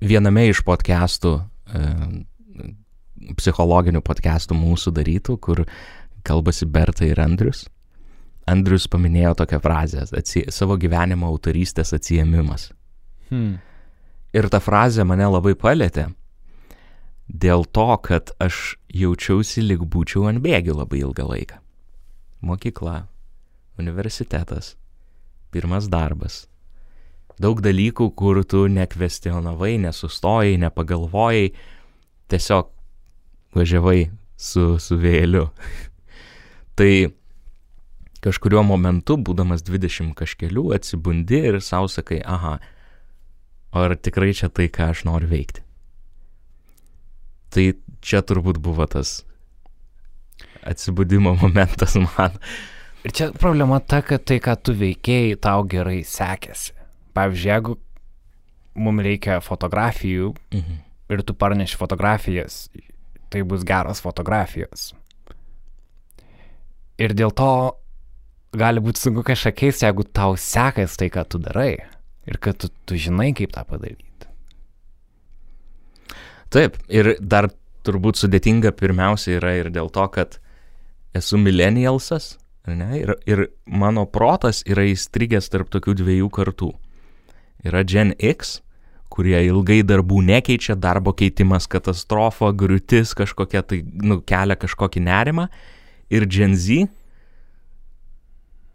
[0.04, 1.36] Viename iš podcastų,
[1.72, 1.84] e,
[3.40, 5.64] psichologinių podcastų mūsų darytų, kur
[6.28, 7.66] kalbasi Berta ir Andrius,
[8.50, 10.04] Andrius paminėjo tokią frazę
[10.52, 12.72] savo gyvenimo autorystės atsijėmimas.
[13.30, 13.62] Hmm.
[14.36, 16.10] Ir ta frazė mane labai palėtė.
[17.28, 21.60] Dėl to, kad aš jaučiausi lyg būčiau ant bėgių labai ilgą laiką.
[22.44, 23.06] Mokykla,
[23.80, 24.74] universitetas,
[25.54, 26.44] pirmas darbas.
[27.42, 31.50] Daug dalykų, kur tu nekvestionavai, nesustojai, nepagalvojai,
[32.30, 32.70] tiesiog
[33.58, 35.48] važiavai su, su vėliu.
[36.78, 37.10] tai
[38.24, 42.58] kažkuriuo momentu, būdamas 20 kažkelių, atsibundi ir savo sakai, aha,
[43.74, 45.66] ar tikrai čia tai, ką aš noriu veikti.
[47.54, 47.66] Tai
[48.02, 49.22] čia turbūt buvo tas
[50.64, 52.38] atsibudimo momentas man.
[53.04, 56.72] Ir čia problema ta, kad tai, ką tu veikėjai, tau gerai sekėsi.
[57.14, 57.78] Pavyzdžiui, jeigu
[58.80, 60.78] mums reikia fotografijų Mhm.
[61.10, 62.70] ir tu parneši fotografijas,
[63.30, 64.94] tai bus geros fotografijos.
[66.98, 67.76] Ir dėl to
[68.54, 71.78] gali būti sunku kažką keisti, jeigu tau sekas tai, ką tu darai.
[72.26, 74.28] Ir kad tu, tu žinai, kaip tą padaryti.
[76.50, 77.50] Taip, ir dar
[77.84, 80.38] turbūt sudėtinga pirmiausia yra ir dėl to, kad
[81.18, 86.72] esu millennialsas, ne, ir, ir mano protas yra įstrigęs tarp tokių dviejų kartų.
[87.68, 88.60] Yra Gen X,
[89.14, 95.48] kurie ilgai darbų nekeičia, darbo keitimas katastrofa, griūtis kažkokia, tai nu, kelia kažkokį nerimą,
[96.14, 96.88] ir Gen Z,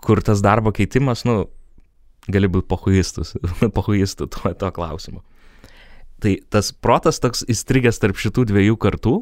[0.05, 1.49] kur tas darbo keitimas, nu,
[2.29, 3.35] gali būti pohuistus,
[3.79, 5.25] pohuistų tuo, tuo klausimu.
[6.23, 9.17] Tai tas protas toks įstrigęs tarp šitų dviejų kartų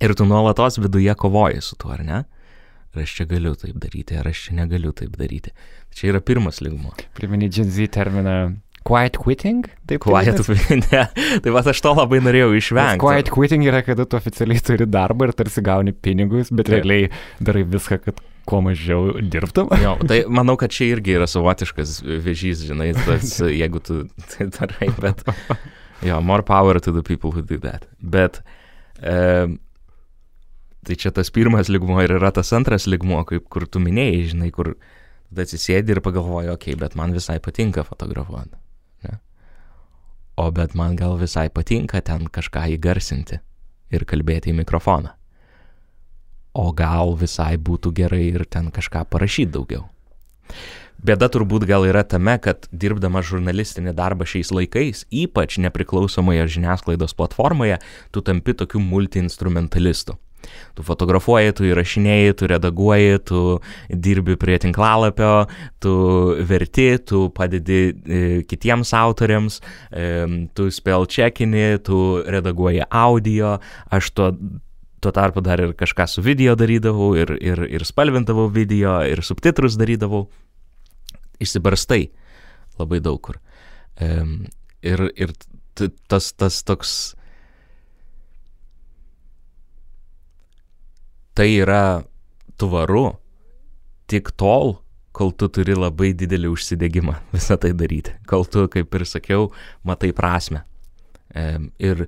[0.00, 2.20] ir tu nuolatos viduje kovoji su tuo, ar ne?
[2.90, 5.52] Ar aš čia galiu taip daryti, ar aš čia negaliu taip daryti.
[5.94, 6.96] Čia yra pirmas lygmuo.
[7.14, 9.68] Primeni Gen Z terminą quiet quitting?
[9.86, 10.40] Taip, Quiet,
[10.90, 11.04] ne.
[11.44, 13.02] Tai va aš to labai norėjau Nes išvengti.
[13.02, 16.80] Quiet quitting yra, kada tu oficialiai turi darbą ir tarsi gauni pinigus, bet Taip.
[16.80, 17.10] realiai
[17.44, 19.70] darai viską, kad kuo mažiau dirbtum.
[19.84, 24.90] Jo, tai manau, kad čia irgi yra savotiškas vėžys, žinai, tas, jeigu tu tai darai,
[25.00, 25.22] bet
[26.06, 27.86] jo, more power to the people who do that.
[28.00, 28.40] Bet
[29.02, 29.46] e,
[30.86, 34.50] tai čia tas pirmas ligmuo ir yra tas antras ligmuo, kaip kur tu minėjai, žinai,
[34.54, 34.74] kur
[35.30, 38.56] tada atsisėdi ir pagalvoji, okei, okay, bet man visai patinka fotografuoti.
[39.06, 39.20] Ne?
[40.40, 43.40] O bet man gal visai patinka ten kažką įgarsinti
[43.94, 45.14] ir kalbėti į mikrofoną.
[46.58, 49.86] O gal visai būtų gerai ir ten kažką parašyti daugiau.
[51.00, 57.78] Bėda turbūt gal yra tame, kad dirbdama žurnalistinį darbą šiais laikais, ypač nepriklausomoje žiniasklaidos platformoje,
[58.12, 60.18] tu tampi tokiu multiinstrumentalistu.
[60.76, 63.42] Tu fotografuoji, tu įrašinėjai, tu redaguoji, tu
[63.90, 65.32] dirbi prie tinklalapio,
[65.82, 65.94] tu
[66.48, 70.06] verti, tu padedi e, kitiems autoriams, e,
[70.56, 73.58] tu spell checkini, tu redaguoji audio,
[73.90, 74.30] aš tuo,
[75.00, 79.78] tuo tarpu dar ir kažką su video darydavau, ir, ir, ir spalvintavau video, ir subtitrus
[79.80, 80.28] darydavau.
[81.40, 82.10] Išsibarstai
[82.80, 83.40] labai daug kur.
[84.00, 84.10] E,
[84.84, 85.32] ir ir
[86.08, 87.14] tas, tas toks
[91.34, 92.02] tai yra
[92.60, 93.10] tvaru
[94.10, 94.78] tik tol,
[95.16, 98.16] kol tu turi labai didelį užsidėgymą visą tai daryti.
[98.30, 99.50] Kol tu, kaip ir sakiau,
[99.86, 100.64] matai prasme.
[101.78, 102.06] Ir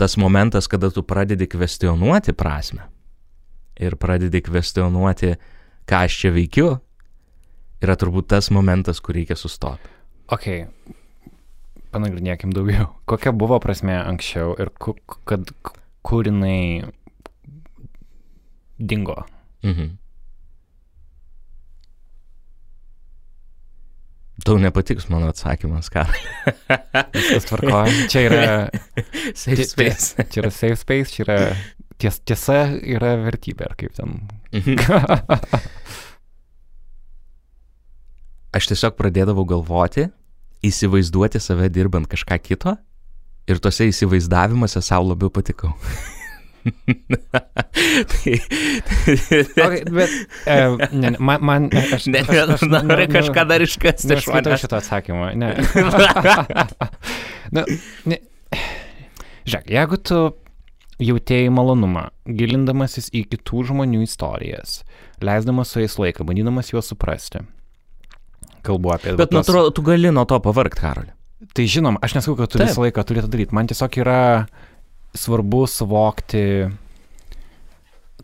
[0.00, 2.88] tas momentas, kada tu pradedi kvestionuoti prasme
[3.80, 5.34] ir pradedi kvestionuoti,
[5.88, 6.74] ką aš čia veikiu,
[7.80, 9.88] yra turbūt tas momentas, kur reikia sustoti.
[10.30, 10.46] Ok,
[11.94, 12.90] panagrinėkim daugiau.
[13.08, 14.70] Kokia buvo prasme anksčiau ir
[15.28, 15.54] kad
[16.06, 16.90] kur jinai
[18.80, 19.24] dingo.
[19.62, 19.96] Mhm.
[24.40, 26.06] Tau nepatiks mano atsakymas, ką.
[27.14, 28.08] Viskas tvarkoja.
[28.08, 28.44] Čia yra
[29.42, 30.16] Safe space.
[30.32, 31.36] Čia yra safe space, čia yra
[32.00, 34.08] ties, tiesa yra vertybė, ar kaip ten.
[34.56, 34.80] Mhm.
[38.56, 40.08] Aš tiesiog pradėdavau galvoti,
[40.66, 42.72] įsivaizduoti save dirbant kažką kito
[43.50, 45.70] ir tose įsivaizdavimuose savo labiau patikau.
[48.10, 48.34] Tai,
[49.66, 50.10] okay, bet,
[50.46, 50.56] e,
[50.92, 54.52] ne, man, man aš, ne, aš, aš, nori nu- kažką nu- dar iškasti iš Neskaitau
[54.52, 54.64] manęs.
[54.64, 55.30] šito atsakymą.
[55.40, 55.48] Ne.
[57.54, 57.64] Na,
[58.06, 58.18] ne.
[59.48, 60.18] Žiūrėk, jeigu tu
[61.00, 64.82] jautėjai malonumą, gilindamasis į kitų žmonių istorijas,
[65.24, 67.40] leisdamas su jais laiką, bandydamas juos suprasti.
[68.66, 69.14] Kalbu apie...
[69.16, 71.14] Bet, man tuos- atrodo, tu gali nuo to pavargti, Karoli.
[71.56, 72.68] Tai žinom, aš nesakau, kad tu Taip.
[72.68, 73.54] visą laiką turi tą daryti.
[73.56, 74.18] Man tiesiog yra
[75.16, 76.44] svarbu suvokti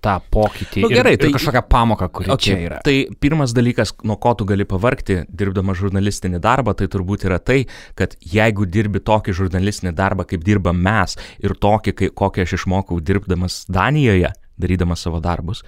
[0.03, 2.45] tą pokytį Nu, ir, gerai, ir tai- kažkokią pamoką, kuri okay.
[2.45, 2.79] čia yra.
[2.85, 7.67] Tai pirmas dalykas, nuo ko tu gali pavarkti, dirbdama žurnalistinį darbą, tai turbūt yra tai,
[7.99, 13.01] kad jeigu dirbi tokį žurnalistinį darbą, kaip dirbam mes, ir tokį, kai, kokį aš išmokau
[13.01, 15.65] dirbdamas Danijoje, darydamas savo darbus,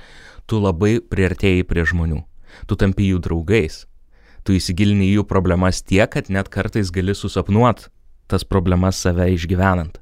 [0.47, 2.23] tu labai priartėjai prie žmonių.
[2.66, 3.87] Tu tampi jų draugais.
[4.45, 7.89] Tu įsigilini jų problemas tiek, kad net kartais gali susapnuot
[8.29, 9.99] tas problemas save išgyvenant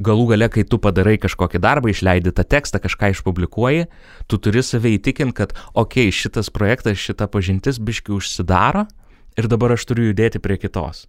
[0.00, 3.86] galų gale, kai tu padarai kažkokį darbą, išleidi tą tekstą, kažką išpublikuoji,
[4.26, 8.86] tu turi save įtikinti, kad, okei, okay, šitas projektas, šita pažintis biški užsidaro
[9.36, 11.06] ir dabar aš turiu judėti prie kitos.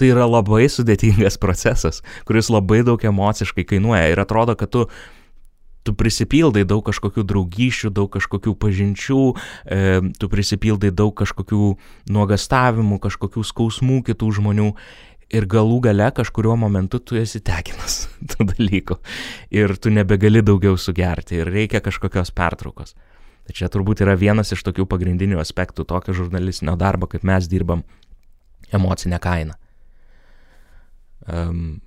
[0.00, 4.86] Tai yra labai sudėtingas procesas, kuris labai daug emociškai kainuoja ir atrodo, kad tu,
[5.84, 9.20] tu prisipildai daug kažkokių draugyšių, daug kažkokių pažinčių,
[9.64, 11.74] e, tu prisipildai daug kažkokių
[12.12, 14.70] nuogastavimų, kažkokių skausmų kitų žmonių
[15.30, 18.98] ir galų gale kažkurio momentu tu esi tekinas tų dalykų
[19.54, 22.96] ir tu nebegali daugiau sugerti ir reikia kažkokios pertraukos.
[23.46, 27.82] Tai čia turbūt yra vienas iš tokių pagrindinių aspektų tokio žurnalistinio darbo, kaip mes dirbam-
[28.76, 29.56] emocinė kaina.
[31.26, 31.80] Um,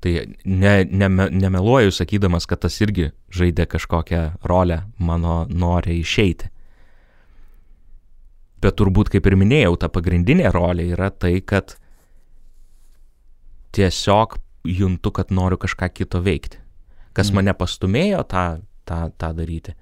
[0.00, 6.48] tai ne, ne, nemeluoju sakydamas, kad tas irgi žaidė kažkokią rolę mano norė išeiti.
[8.62, 11.76] Bet turbūt, kaip ir minėjau, ta pagrindinė rolė yra tai, kad
[13.78, 16.58] tiesiog juntu, kad noriu kažką kito veikti.
[17.16, 17.40] Kas Mm.
[17.40, 18.44] mane pastumėjo tą,
[18.86, 19.74] tą, tą daryti.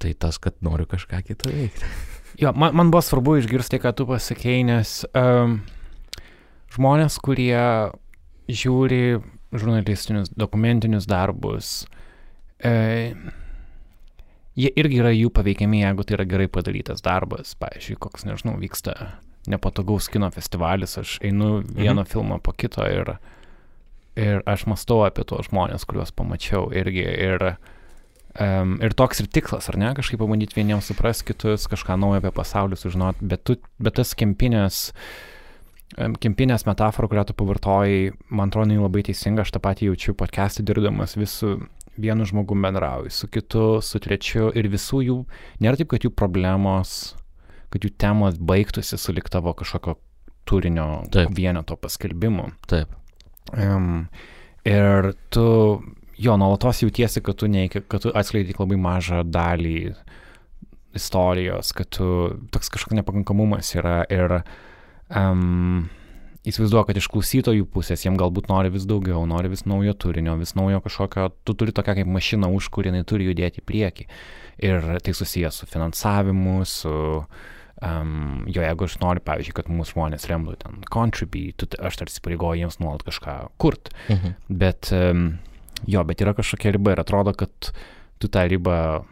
[0.00, 1.84] Tai tas, kad noriu kažką kito veikti.
[2.40, 5.58] Jo, man, man buvo svarbu išgirsti, ką tu pasakėjai, nes um,
[6.72, 7.60] žmonės, kurie
[8.48, 9.20] žiūri
[9.52, 11.84] žurnalistinius, dokumentinius darbus,
[12.62, 13.12] e,
[14.60, 17.54] jie irgi yra jų paveikiami, jeigu tai yra gerai padarytas darbas.
[17.60, 18.96] Pavyzdžiui, koks, nežinau, vyksta
[19.48, 22.10] nepatogaus kino festivalis, aš einu vieno mhm.
[22.10, 23.14] filmo po kito ir,
[24.20, 27.06] ir aš mastau apie tuos žmonės, kuriuos pamačiau irgi.
[27.08, 27.46] Ir,
[28.36, 32.34] um, ir toks ir tikslas, ar ne, kažkaip pabandyti vieniems suprasti kitus, kažką naujo apie
[32.36, 34.90] pasaulį sužinoti, bet, tu, bet tas kempinės,
[36.20, 41.16] kempinės metafora, kurią tu pavartojai, man atrodo, labai teisinga, aš tą patį jaučiu podcast'į dirbdamas
[41.18, 41.56] visų
[42.02, 45.18] vienu žmogum bendrauju, su kitu, su trečiu ir visų jų,
[45.62, 47.14] nėra taip, kad jų problemos,
[47.70, 49.96] kad jų temos baigtųsi su liktavo kažkokio
[50.48, 51.30] turinio Taip.
[51.36, 52.48] vieneto paskelbimu.
[52.70, 52.96] Taip.
[53.54, 54.08] Um,
[54.66, 55.44] ir tu,
[56.18, 59.92] jo, nuolatos jautiesi, kad tu, neiki, kad tu atskleidai labai mažą dalį
[60.98, 62.08] istorijos, kad tu
[62.50, 64.40] toks kažkoks nepakankamumas yra ir
[65.14, 65.86] um,
[66.48, 70.54] įsivaizduoju, kad iš klausytojų pusės jiem galbūt nori vis daugiau, nori vis naujo turinio, vis
[70.56, 74.06] naujo kažkokio, tu turi tokią kaip mašiną, už kurį jinai turi judėti į priekį.
[74.70, 80.28] Ir tai susijęs su finansavimu, su, um, jo, jeigu aš noriu, pavyzdžiui, kad mūsų žmonės
[80.32, 83.92] remtų ten contribute, aš tarsi pareigoju jiems nuolat kažką kurt.
[84.08, 84.36] Mhm.
[84.62, 85.26] Bet, um,
[85.88, 87.72] jo, bet yra kažkokia riba ir atrodo, kad
[88.20, 89.02] tu tą ribą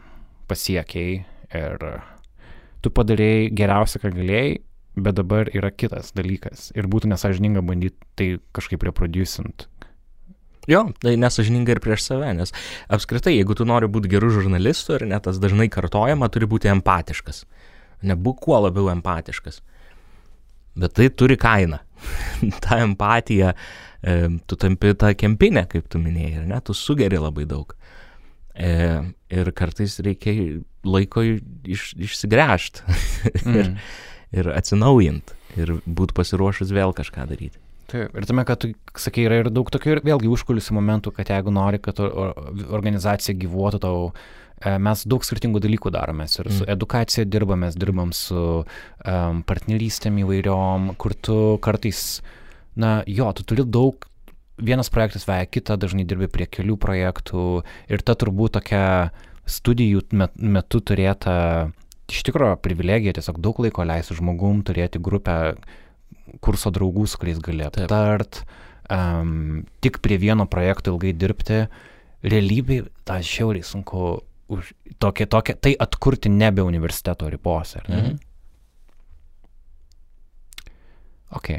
[0.49, 1.21] pasiekiai
[1.57, 1.85] ir
[2.81, 4.57] tu padarėjai geriausia, ką galėjai,
[5.03, 6.69] bet dabar yra kitas dalykas.
[6.77, 9.67] Ir būtų nesažininga bandyti tai kažkaip reproducint.
[10.69, 12.53] Jo, tai nesažininga ir prieš save, nes
[12.93, 17.43] apskritai, jeigu tu nori būti gerų žurnalistų ir net tas dažnai kartojama, turi būti empatiškas.
[18.05, 19.63] Nebūk kuo labiau empatiškas.
[20.79, 21.81] Bet tai turi kainą.
[22.63, 23.55] ta empatija,
[24.03, 24.15] e,
[24.47, 27.73] tu tampi tą kempinę, kaip tu minėjai, ir ne, tu sugeri labai daug.
[28.53, 28.69] E,
[29.31, 32.83] ir kartais reikia laiko iš, išsigręžti
[33.45, 33.55] Mm.
[33.55, 33.67] ir
[34.53, 37.57] atsinaujinti ir būti pasiruošus vėl kažką daryti.
[37.89, 38.69] Taip, ir tame, kad tu
[39.01, 43.79] sakai, yra ir daug tokių ir vėlgi užkulisių momentų, kad jeigu nori, kad organizacija gyvuotų
[43.81, 44.11] tau,
[44.61, 46.27] e, mes daug skirtingų dalykų darome.
[46.27, 46.69] Mes ir su Mm.
[46.75, 52.21] edukacija dirbame, mes dirbam su um, partnerystėm įvairiom, kur tu kartais,
[52.75, 54.05] na jo, tu turi daug
[54.59, 59.11] vienas projektas veja kitą, dažnai dirbi prie kelių projektų ir ta turbūt tokia
[59.49, 60.03] studijų
[60.37, 61.71] metu turėta
[62.13, 65.37] iš tikrųjų privilegija tiesiog daug laiko leisti žmogum, turėti grupę
[66.43, 68.43] kurso draugų, su kuriais gali aptart,
[68.91, 71.63] um, tik prie vieno projekto ilgai dirbti.
[72.19, 74.19] Realybėj tą šiauriai sunku
[74.51, 78.01] už, tokia, tokia, tai atkurti nebe universiteto ribose, ne?
[78.01, 78.17] Mhm.
[81.29, 81.49] Ok.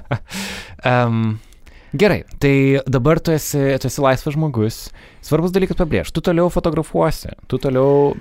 [0.90, 1.38] um,
[1.92, 4.78] gerai, tai dabar tu esi, tu esi laisvas žmogus.
[5.20, 8.14] Svarbus dalykas pabrėžti, tu toliau fotografuosi, tu toliau...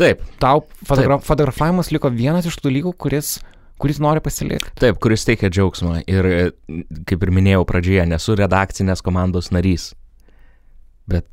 [0.00, 0.22] Taip.
[0.40, 1.26] Tau fotogra Taip.
[1.28, 3.38] fotografavimas liko vienas iš tų dalykų, kuris
[3.80, 4.74] kuris nori pasilikti.
[4.80, 6.02] Taip, kuris teikia džiaugsmą.
[6.10, 6.52] Ir,
[7.08, 9.90] kaip ir minėjau pradžioje, nesu redakcinės komandos narys.
[11.08, 11.28] Bet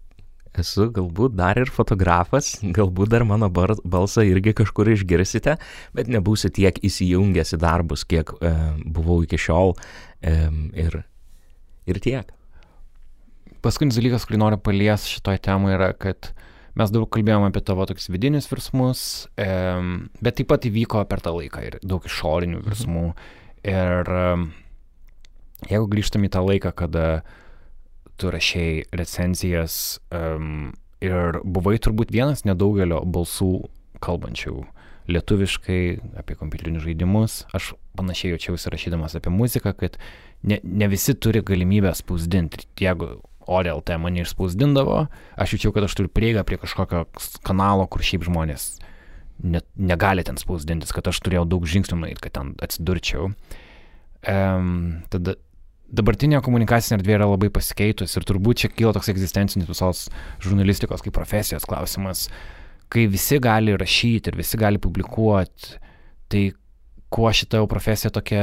[0.58, 5.58] esu galbūt dar ir fotografas, galbūt dar mano balsą irgi kažkur išgirsite,
[5.98, 8.54] bet nebūsiu tiek įsijungęs į darbus, kiek e,
[8.96, 10.34] buvau iki šiol e,
[10.88, 11.02] ir,
[11.86, 12.34] ir tiek.
[13.62, 16.32] Paskutinis dalykas, kurį noriu palies šitoje temoje, yra, kad
[16.78, 19.02] mes daug kalbėjome apie tavo tokius vidinius virsmus,
[19.36, 23.10] bet taip pat įvyko per tą laiką ir daug išorinių virsmų.
[23.12, 23.44] Mhm.
[23.68, 24.28] Ir e,
[25.72, 27.08] jeigu grįžtam į tą laiką, kada
[28.18, 30.00] tu rašiai recenzijas
[31.06, 33.52] ir buvai turbūt vienas nedaugelio balsų
[34.02, 34.56] kalbančių
[35.08, 35.82] lietuviškai
[36.20, 37.38] apie kompiuterinius žaidimus.
[37.56, 39.98] Aš panašiai jaučiausi rašydamas apie muziką, kad
[40.44, 42.66] ne, ne visi turi galimybę spausdinti.
[42.82, 45.06] Jeigu ORLT mane išspausdindavo,
[45.40, 47.06] aš jaučiau, kad aš turiu prieigą prie kažkokio
[47.48, 48.70] kanalo, kur šiaip žmonės
[49.44, 53.32] net, negali ten spausdintis, kad aš turėjau daug žingsnių nueiti, kad ten atsidurčiau.
[54.28, 55.38] Um, tada
[55.88, 60.08] dabartinė komunikacinė erdvė yra labai pasikeitusi ir turbūt čia kyla toks egzistencinis visos
[60.44, 62.28] žurnalistikos kaip profesijos klausimas,
[62.92, 65.78] kai visi gali rašyti ir visi gali publikuoti,
[66.32, 66.44] tai
[67.14, 68.42] kuo šita jau profesija tokia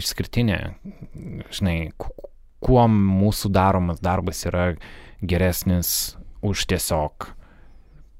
[0.00, 0.60] išskirtinė,
[1.52, 1.76] žinai,
[2.64, 4.70] kuo mūsų daromas darbas yra
[5.22, 7.32] geresnis už tiesiog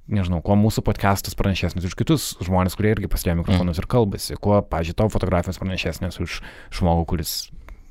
[0.07, 3.83] nežinau, kuo mūsų podcastas pranašesnis už kitus žmonės, kurie irgi pasidėjo mikrofonus mm.
[3.83, 6.39] ir kalbasi, kuo, pažiūrėjau, tavo fotografijos pranašesnės už
[6.79, 7.33] žmogų, kuris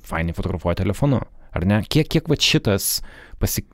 [0.06, 1.20] fainai fotografuoja telefonu,
[1.56, 1.82] ar ne?
[1.84, 3.00] Kiek, kiek va šitas
[3.42, 3.66] pasi...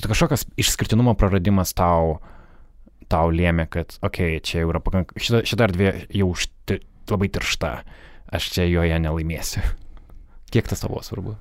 [0.00, 2.18] kažkokios išskirtinumo praradimas tau,
[3.12, 6.80] tau lėmė, kad, okei, okay, čia jau yra pakankamai, šita, šita erdvė jau užti,
[7.12, 7.74] labai tiršta,
[8.32, 9.66] aš čia joje nelaimėsiu.
[10.50, 11.36] Kiek tas tavo svarbu?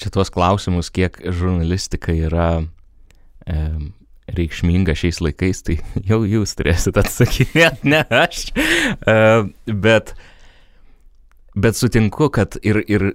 [0.00, 2.48] Čia tuos klausimus, kiek žurnalistika yra
[3.44, 3.56] e,
[4.32, 5.78] reikšminga šiais laikais, tai
[6.10, 8.46] jau jūs turėsit atsakinėti, ne aš.
[8.56, 9.16] E,
[9.72, 10.14] bet
[11.54, 13.10] Bet sutinku, kad ir, ir,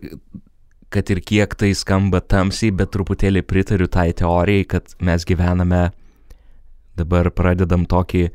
[0.93, 5.87] kad ir kiek tai skamba tamsiai, bet truputėlį pritariu tai teorijai, kad mes gyvename,
[6.97, 8.27] dabar pradedam tokį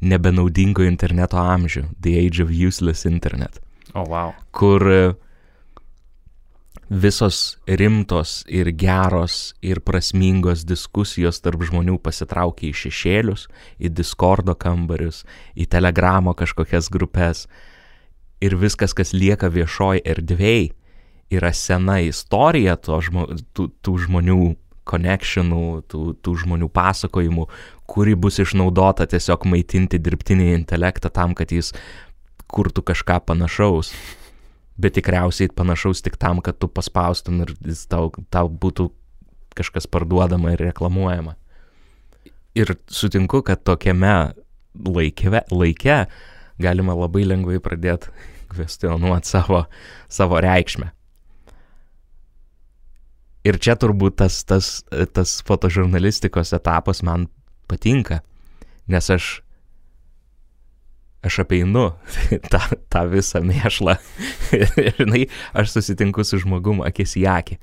[0.00, 3.60] nebenaudingo interneto amžių, The Age of Useless Internet.
[3.92, 4.32] O, oh, wow.
[4.56, 4.86] Kur
[6.90, 13.46] visos rimtos ir geros ir prasmingos diskusijos tarp žmonių pasitraukia į šešėlius,
[13.78, 15.22] į Discordo kambarius,
[15.54, 17.46] į Telegramo kažkokias grupės
[18.42, 20.72] ir viskas, kas lieka viešoj erdvėj,
[21.30, 24.42] yra sena istorija žmo, tų, tų žmonių
[24.90, 27.46] connectionų, tų, tų žmonių pasakojimų,
[27.86, 31.70] kuri bus išnaudota tiesiog maitinti dirbtinį intelektą tam, kad jis
[32.50, 33.94] kurtų kažką panašaus.
[34.80, 37.52] Bet tikriausiai panašaus tik tam, kad tu paspaustum ir
[37.90, 38.88] tau, tau būtų
[39.58, 41.34] kažkas parduodama ir reklamuojama.
[42.56, 44.32] Ir sutinku, kad tokiame
[44.74, 45.98] laike, laike
[46.60, 48.10] galima labai lengvai pradėti
[48.54, 49.64] kvestionuoti savo,
[50.08, 50.90] savo reikšmę.
[53.48, 54.82] Ir čia turbūt tas, tas,
[55.16, 57.24] tas fotožurnalistikos etapas man
[57.70, 58.20] patinka,
[58.90, 59.38] nes aš,
[61.26, 61.90] aš apeinu
[62.52, 62.62] tą,
[62.92, 63.96] tą visą mėšlą
[64.60, 67.60] ir, žinai, aš susitinku su žmogum akis į akį.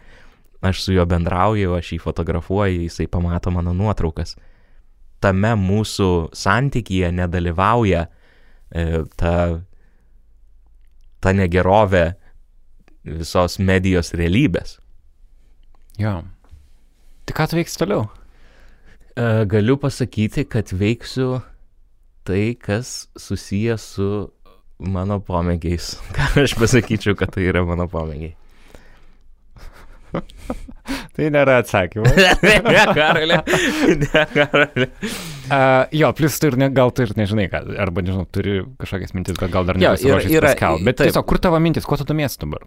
[0.65, 4.33] Aš su juo bendrauju, aš jį fotografuoju, jisai pamato mano nuotraukas.
[5.21, 8.07] Tame mūsų santykyje nedalyvauja
[8.75, 9.33] E, ta,
[11.23, 12.05] ta negerovė
[13.07, 14.77] visos medijos realybės.
[15.97, 16.19] Jo.
[17.27, 18.07] Tai ką tu veiksi toliau?
[19.15, 21.37] E, galiu pasakyti, kad veiksiu
[22.27, 24.09] tai, kas susijęs su
[24.79, 25.95] mano pomėgiais.
[26.15, 28.35] Ką aš pasakyčiau, kad tai yra mano pomėgiai.
[31.15, 32.13] tai nėra atsakymas.
[32.47, 33.41] ne, karalė.
[34.03, 34.87] Ne, karalė.
[35.47, 39.13] Uh, jo, plus tu ir ne, gal tu ir nežinai, ką, arba nežinau, turi kažkokias
[39.15, 40.87] mintis, bet gal dar nepasiruošęs paskelbti.
[40.87, 41.11] Bet taip.
[41.11, 42.65] tiesiog, kur tavo mintis, kuo tu domiesi dabar?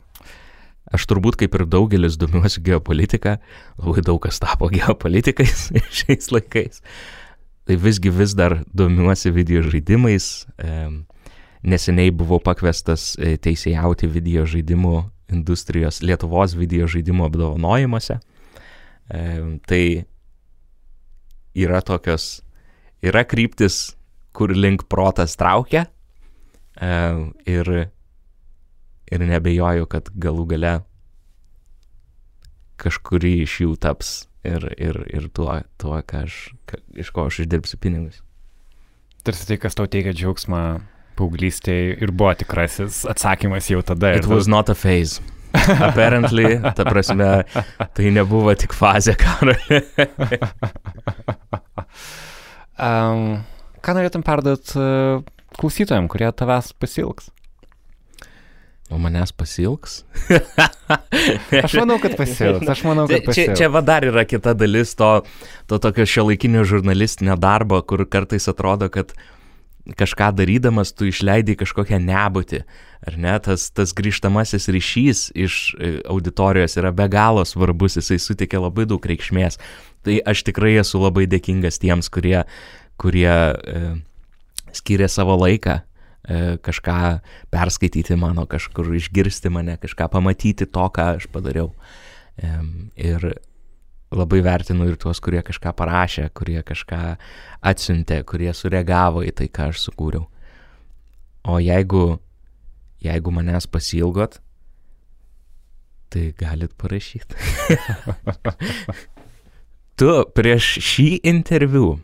[0.91, 3.37] Aš turbūt kaip ir daugelis domiuosi geopolitika,
[3.79, 5.69] labai daug kas tapo geopolitikais
[6.01, 6.81] šiais laikais.
[7.71, 10.25] Tai visgi vis dar domiuosi video žaidimais.
[11.63, 14.95] Neseniai buvau pakviestas e, teisėjauti video žaidimų
[15.31, 18.17] industrijos Lietuvos video žaidimo apdovanojimuose.
[19.07, 19.83] Tai
[21.55, 22.41] yra tokios,
[23.07, 23.95] yra kryptis,
[24.35, 25.85] kur link protas traukia
[27.47, 27.71] ir,
[29.15, 30.75] ir nebejoju, kad galų gale
[32.83, 36.39] kažkuri iš jų taps ir, ir, ir tuo, tuo ką aš,
[36.69, 38.23] ka, iš ko aš išdirbsiu pinigus.
[39.25, 40.63] Tarsi tai, kas tau teikia džiaugsmą
[41.19, 44.15] paauglystėje ir buvo tikrasis atsakymas jau tada.
[44.17, 45.21] It was not a phase.
[45.91, 47.43] Apparently, ta prasme,
[47.97, 49.57] tai nebuvo tik fazė karo.
[52.87, 53.43] um,
[53.83, 55.27] ką norėtum perduoti uh,
[55.59, 57.33] klausytojams, kurie tavęs pasilgs?
[58.91, 60.01] O manęs pasilgs?
[61.65, 62.67] aš manau, kad pasilgs.
[62.67, 63.55] Aš manau, kad pasilgs.
[63.55, 65.11] Čia, čia va dar yra kita dalis to,
[65.71, 69.15] to tokio šio laikinio žurnalistinio darbo, kur kartais atrodo, kad
[69.97, 72.65] kažką darydamas tu išleidai kažkokią nebūtį.
[73.07, 78.61] Ar ne, tas, tas grįžtamasis ryšys iš e, auditorijos yra be galo svarbus, jisai suteikia
[78.61, 79.61] labai daug reikšmės.
[80.05, 82.43] Tai aš tikrai esu labai dėkingas tiems, kurie,
[83.01, 83.95] kurie e,
[84.75, 85.79] skiria savo laiką
[86.63, 86.97] kažką
[87.51, 91.71] perskaityti mano, kažkur išgirsti mane, kažką pamatyti to, ką aš padariau.
[92.97, 93.27] Ir
[94.11, 97.01] labai vertinu ir tuos, kurie kažką parašė, kurie kažką
[97.67, 100.27] atsiuntė, kurie sureagavo į tai, ką aš sukūriau.
[101.51, 102.21] O jeigu,
[103.03, 104.41] jeigu manęs pasilgot,
[106.11, 107.39] tai galit parašyti.
[110.01, 111.99] tu prieš šį interviu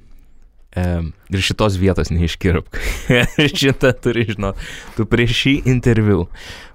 [0.77, 2.69] ir šitos vietos neiškirp.
[3.59, 4.61] Šitą turi žinot.
[4.97, 6.27] Tu prieš šį interviu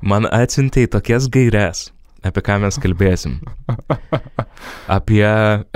[0.02, 1.90] man atsiuntėjai tokias gairias,
[2.26, 3.38] apie ką mes kalbėsim.
[4.92, 5.26] Apie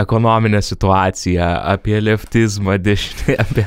[0.02, 3.66] ekonominę situaciją, apie leftizmą, dešinį, apie,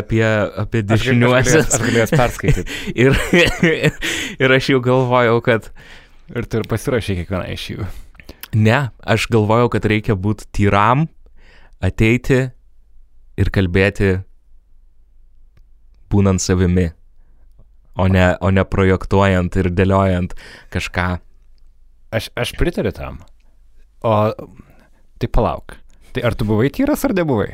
[0.00, 0.26] apie,
[0.64, 1.74] apie dešiniuosius.
[1.78, 2.78] Aš galėjau perskaityti.
[3.06, 3.18] ir,
[4.38, 5.72] ir aš jau galvojau, kad...
[6.30, 7.86] Ir tu ir pasirašai kiekvieną iš jų.
[8.54, 11.08] Ne, aš galvojau, kad reikia būti tyram,
[11.82, 12.50] ateiti
[13.40, 14.18] ir kalbėti
[16.10, 16.90] būnant savimi,
[18.00, 20.34] o ne, o ne projektuojant ir dėliojant
[20.74, 21.08] kažką.
[22.16, 23.20] Aš, aš pritariu tam.
[24.02, 24.14] O
[25.20, 25.76] tai palauk.
[26.14, 27.52] Tai ar tu buvai tyras ar nebuvai?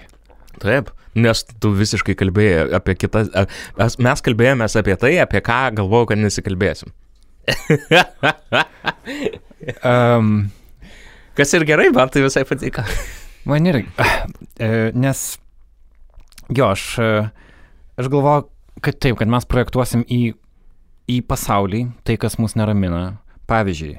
[0.63, 3.29] Taip, nes tu visiškai kalbėjai apie kitas.
[3.77, 6.95] Mes, kalbėjomės apie tai, apie ką galvojau, kad nesikalbėsim.
[9.91, 10.49] um,
[11.37, 12.81] Kas ir gerai, man tai visai patiko.
[13.51, 13.91] man irgi.
[14.97, 15.35] Nes
[16.55, 17.29] Jo, aš, e,
[17.99, 18.47] aš galvoju,
[18.81, 20.35] kad taip, kad mes projektuosim į,
[21.11, 23.19] į pasaulį tai, kas mus neramina.
[23.47, 23.95] Pavyzdžiui,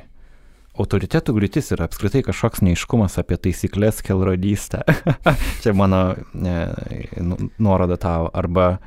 [0.78, 4.84] autoritetų griūtis yra apskritai kažkoks neiškumas apie taisyklės kelrodystę.
[5.64, 6.02] Čia mano
[6.36, 6.58] ne,
[7.24, 8.28] nu, nuoroda tau.
[8.36, 8.78] Arba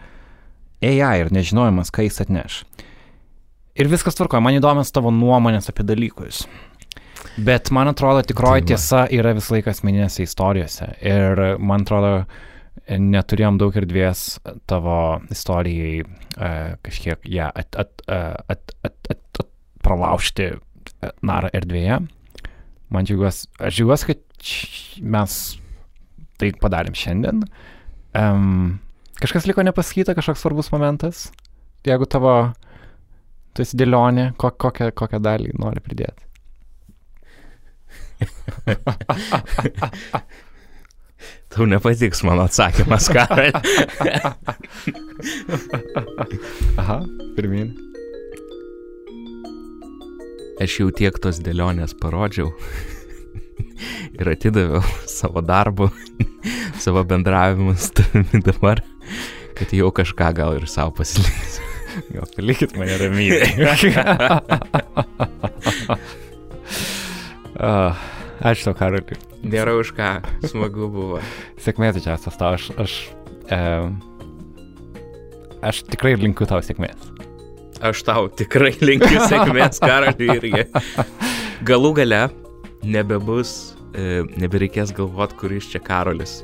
[0.85, 2.63] AI ir nežinojimas, ką jis atneš.
[3.81, 6.45] Ir viskas tvarkoja, man įdomios tavo nuomonės apie dalykus.
[7.41, 10.89] Bet man atrodo, tikroji tiesa yra visą laiką asmeninėse istorijose.
[11.05, 12.25] Ir man atrodo,
[12.91, 14.41] neturėjom daug erdvės
[14.71, 19.43] tavo istorijai uh, kažkiek ją at, at, at, at, at, at,
[19.85, 20.51] pralaužti
[21.25, 22.01] narą erdvėje.
[22.91, 24.21] Man džiugiuosi, aš džiugiuosi, kad
[25.15, 25.37] mes
[26.41, 27.45] tai padarėm šiandien.
[28.17, 28.81] Um,
[29.21, 31.17] kažkas liko nepasakyta, kažkoks svarbus momentas.
[31.87, 32.35] Jeigu tavo,
[33.55, 36.23] tu esi dėlionė, ko, kokią, kokią dalį nori pridėti.
[41.51, 43.27] Tau nepatiks mano atsakymas, ką.
[46.81, 47.03] Aha,
[47.35, 47.75] pirmin.
[50.63, 52.55] Aš jau tiek tos dėlionės parodžiau
[54.21, 54.79] ir atidaviau
[55.11, 55.91] savo darbu,
[56.85, 58.79] savo bendravimu su tavimi dabar,
[59.59, 61.63] kad jau kažką gal ir savo pasiliksiu.
[62.15, 63.75] Gal palikit mane ramybėje.
[67.59, 69.19] uh, ačiū tau, Karoliui.
[69.45, 70.11] Nėra už ką,
[70.49, 71.23] smagu buvo.
[71.65, 72.97] Sėkmės didžiausias tau, aš, aš,
[73.53, 73.61] e,
[75.71, 77.11] aš tikrai linkiu tau sėkmės.
[77.81, 80.67] Aš tau tikrai linkiu sėkmės, karaliui irgi.
[81.69, 82.27] Galų gale
[82.85, 86.41] nebebus, e, nebereikės galvoti, kuris čia karolis.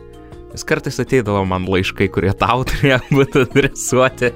[0.52, 4.32] Nes kartais ateidavo man laiškai, kurie tau turėjo būti adresuoti.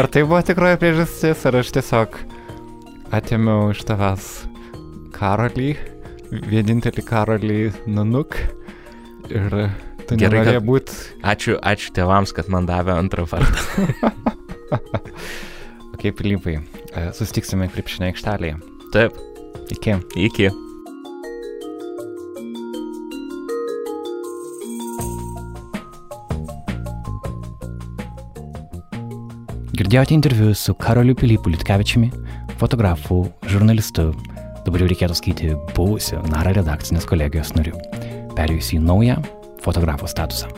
[0.00, 2.16] ar tai buvo tikroji priežastis, ar aš tiesiog
[3.14, 4.30] atėmiau iš tavęs
[5.12, 5.74] karolį?
[6.30, 7.58] Vienintelį karolį
[7.90, 8.36] Nanuk.
[9.30, 9.54] Ir
[10.08, 10.66] tu Gerai, nenorėjai kad...
[10.68, 10.98] būti.
[11.24, 13.88] Ačiū, ačiū tėvams, kad man davė antrą vardą.
[15.94, 16.58] ok, Pilypai,
[16.94, 18.58] e, susitiksime krepšinio aikštelėje.
[18.94, 19.16] Taip.
[19.74, 19.98] Iki.
[20.28, 20.52] Iki.
[29.74, 32.12] Girdėjote interviu su Karoliu Pilypu Litkevičiumi
[32.60, 34.12] fotografu, žurnalistu,
[34.66, 37.76] dabar jau reikėtų skaityti buvusiu Nara redakcinės kolegijos nariu,
[38.36, 39.18] perėjusi į naują
[39.64, 40.50] fotografo statusą.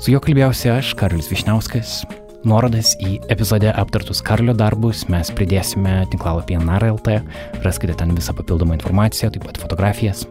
[0.00, 2.00] Su juo kalbėjausi aš, Karolis Višniauskas.
[2.48, 7.18] Nuorodas į epizode aptartus Karlio darbus mes pridėsime tinklalapyje Nara.lt,
[7.66, 10.24] raskite ten visą papildomą informaciją, taip pat fotografijas.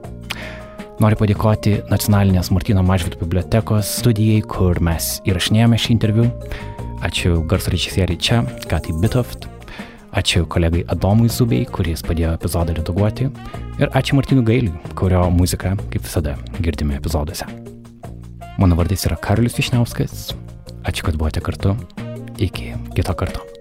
[1.00, 6.28] Noriu padėkoti Nacionalinės Martino Mažvitų bibliotekos studijai, kur mes įrašinėjome šį interviu.
[7.06, 9.48] Ačiū garso režisieriai čia, Katai Bitoft.
[10.10, 13.28] Ačiū kolegai Adomui Zubei, kuris padėjo epizodą redaguoti.
[13.78, 17.46] Ir ačiū Martinui Gailiui, kurio muziką, kaip visada, girdime epizoduose.
[18.58, 20.34] Mano vardas yra Karolis Višniauskas.
[20.82, 21.78] Ačiū, kad buvote kartu.
[22.42, 23.59] Iki kito karto.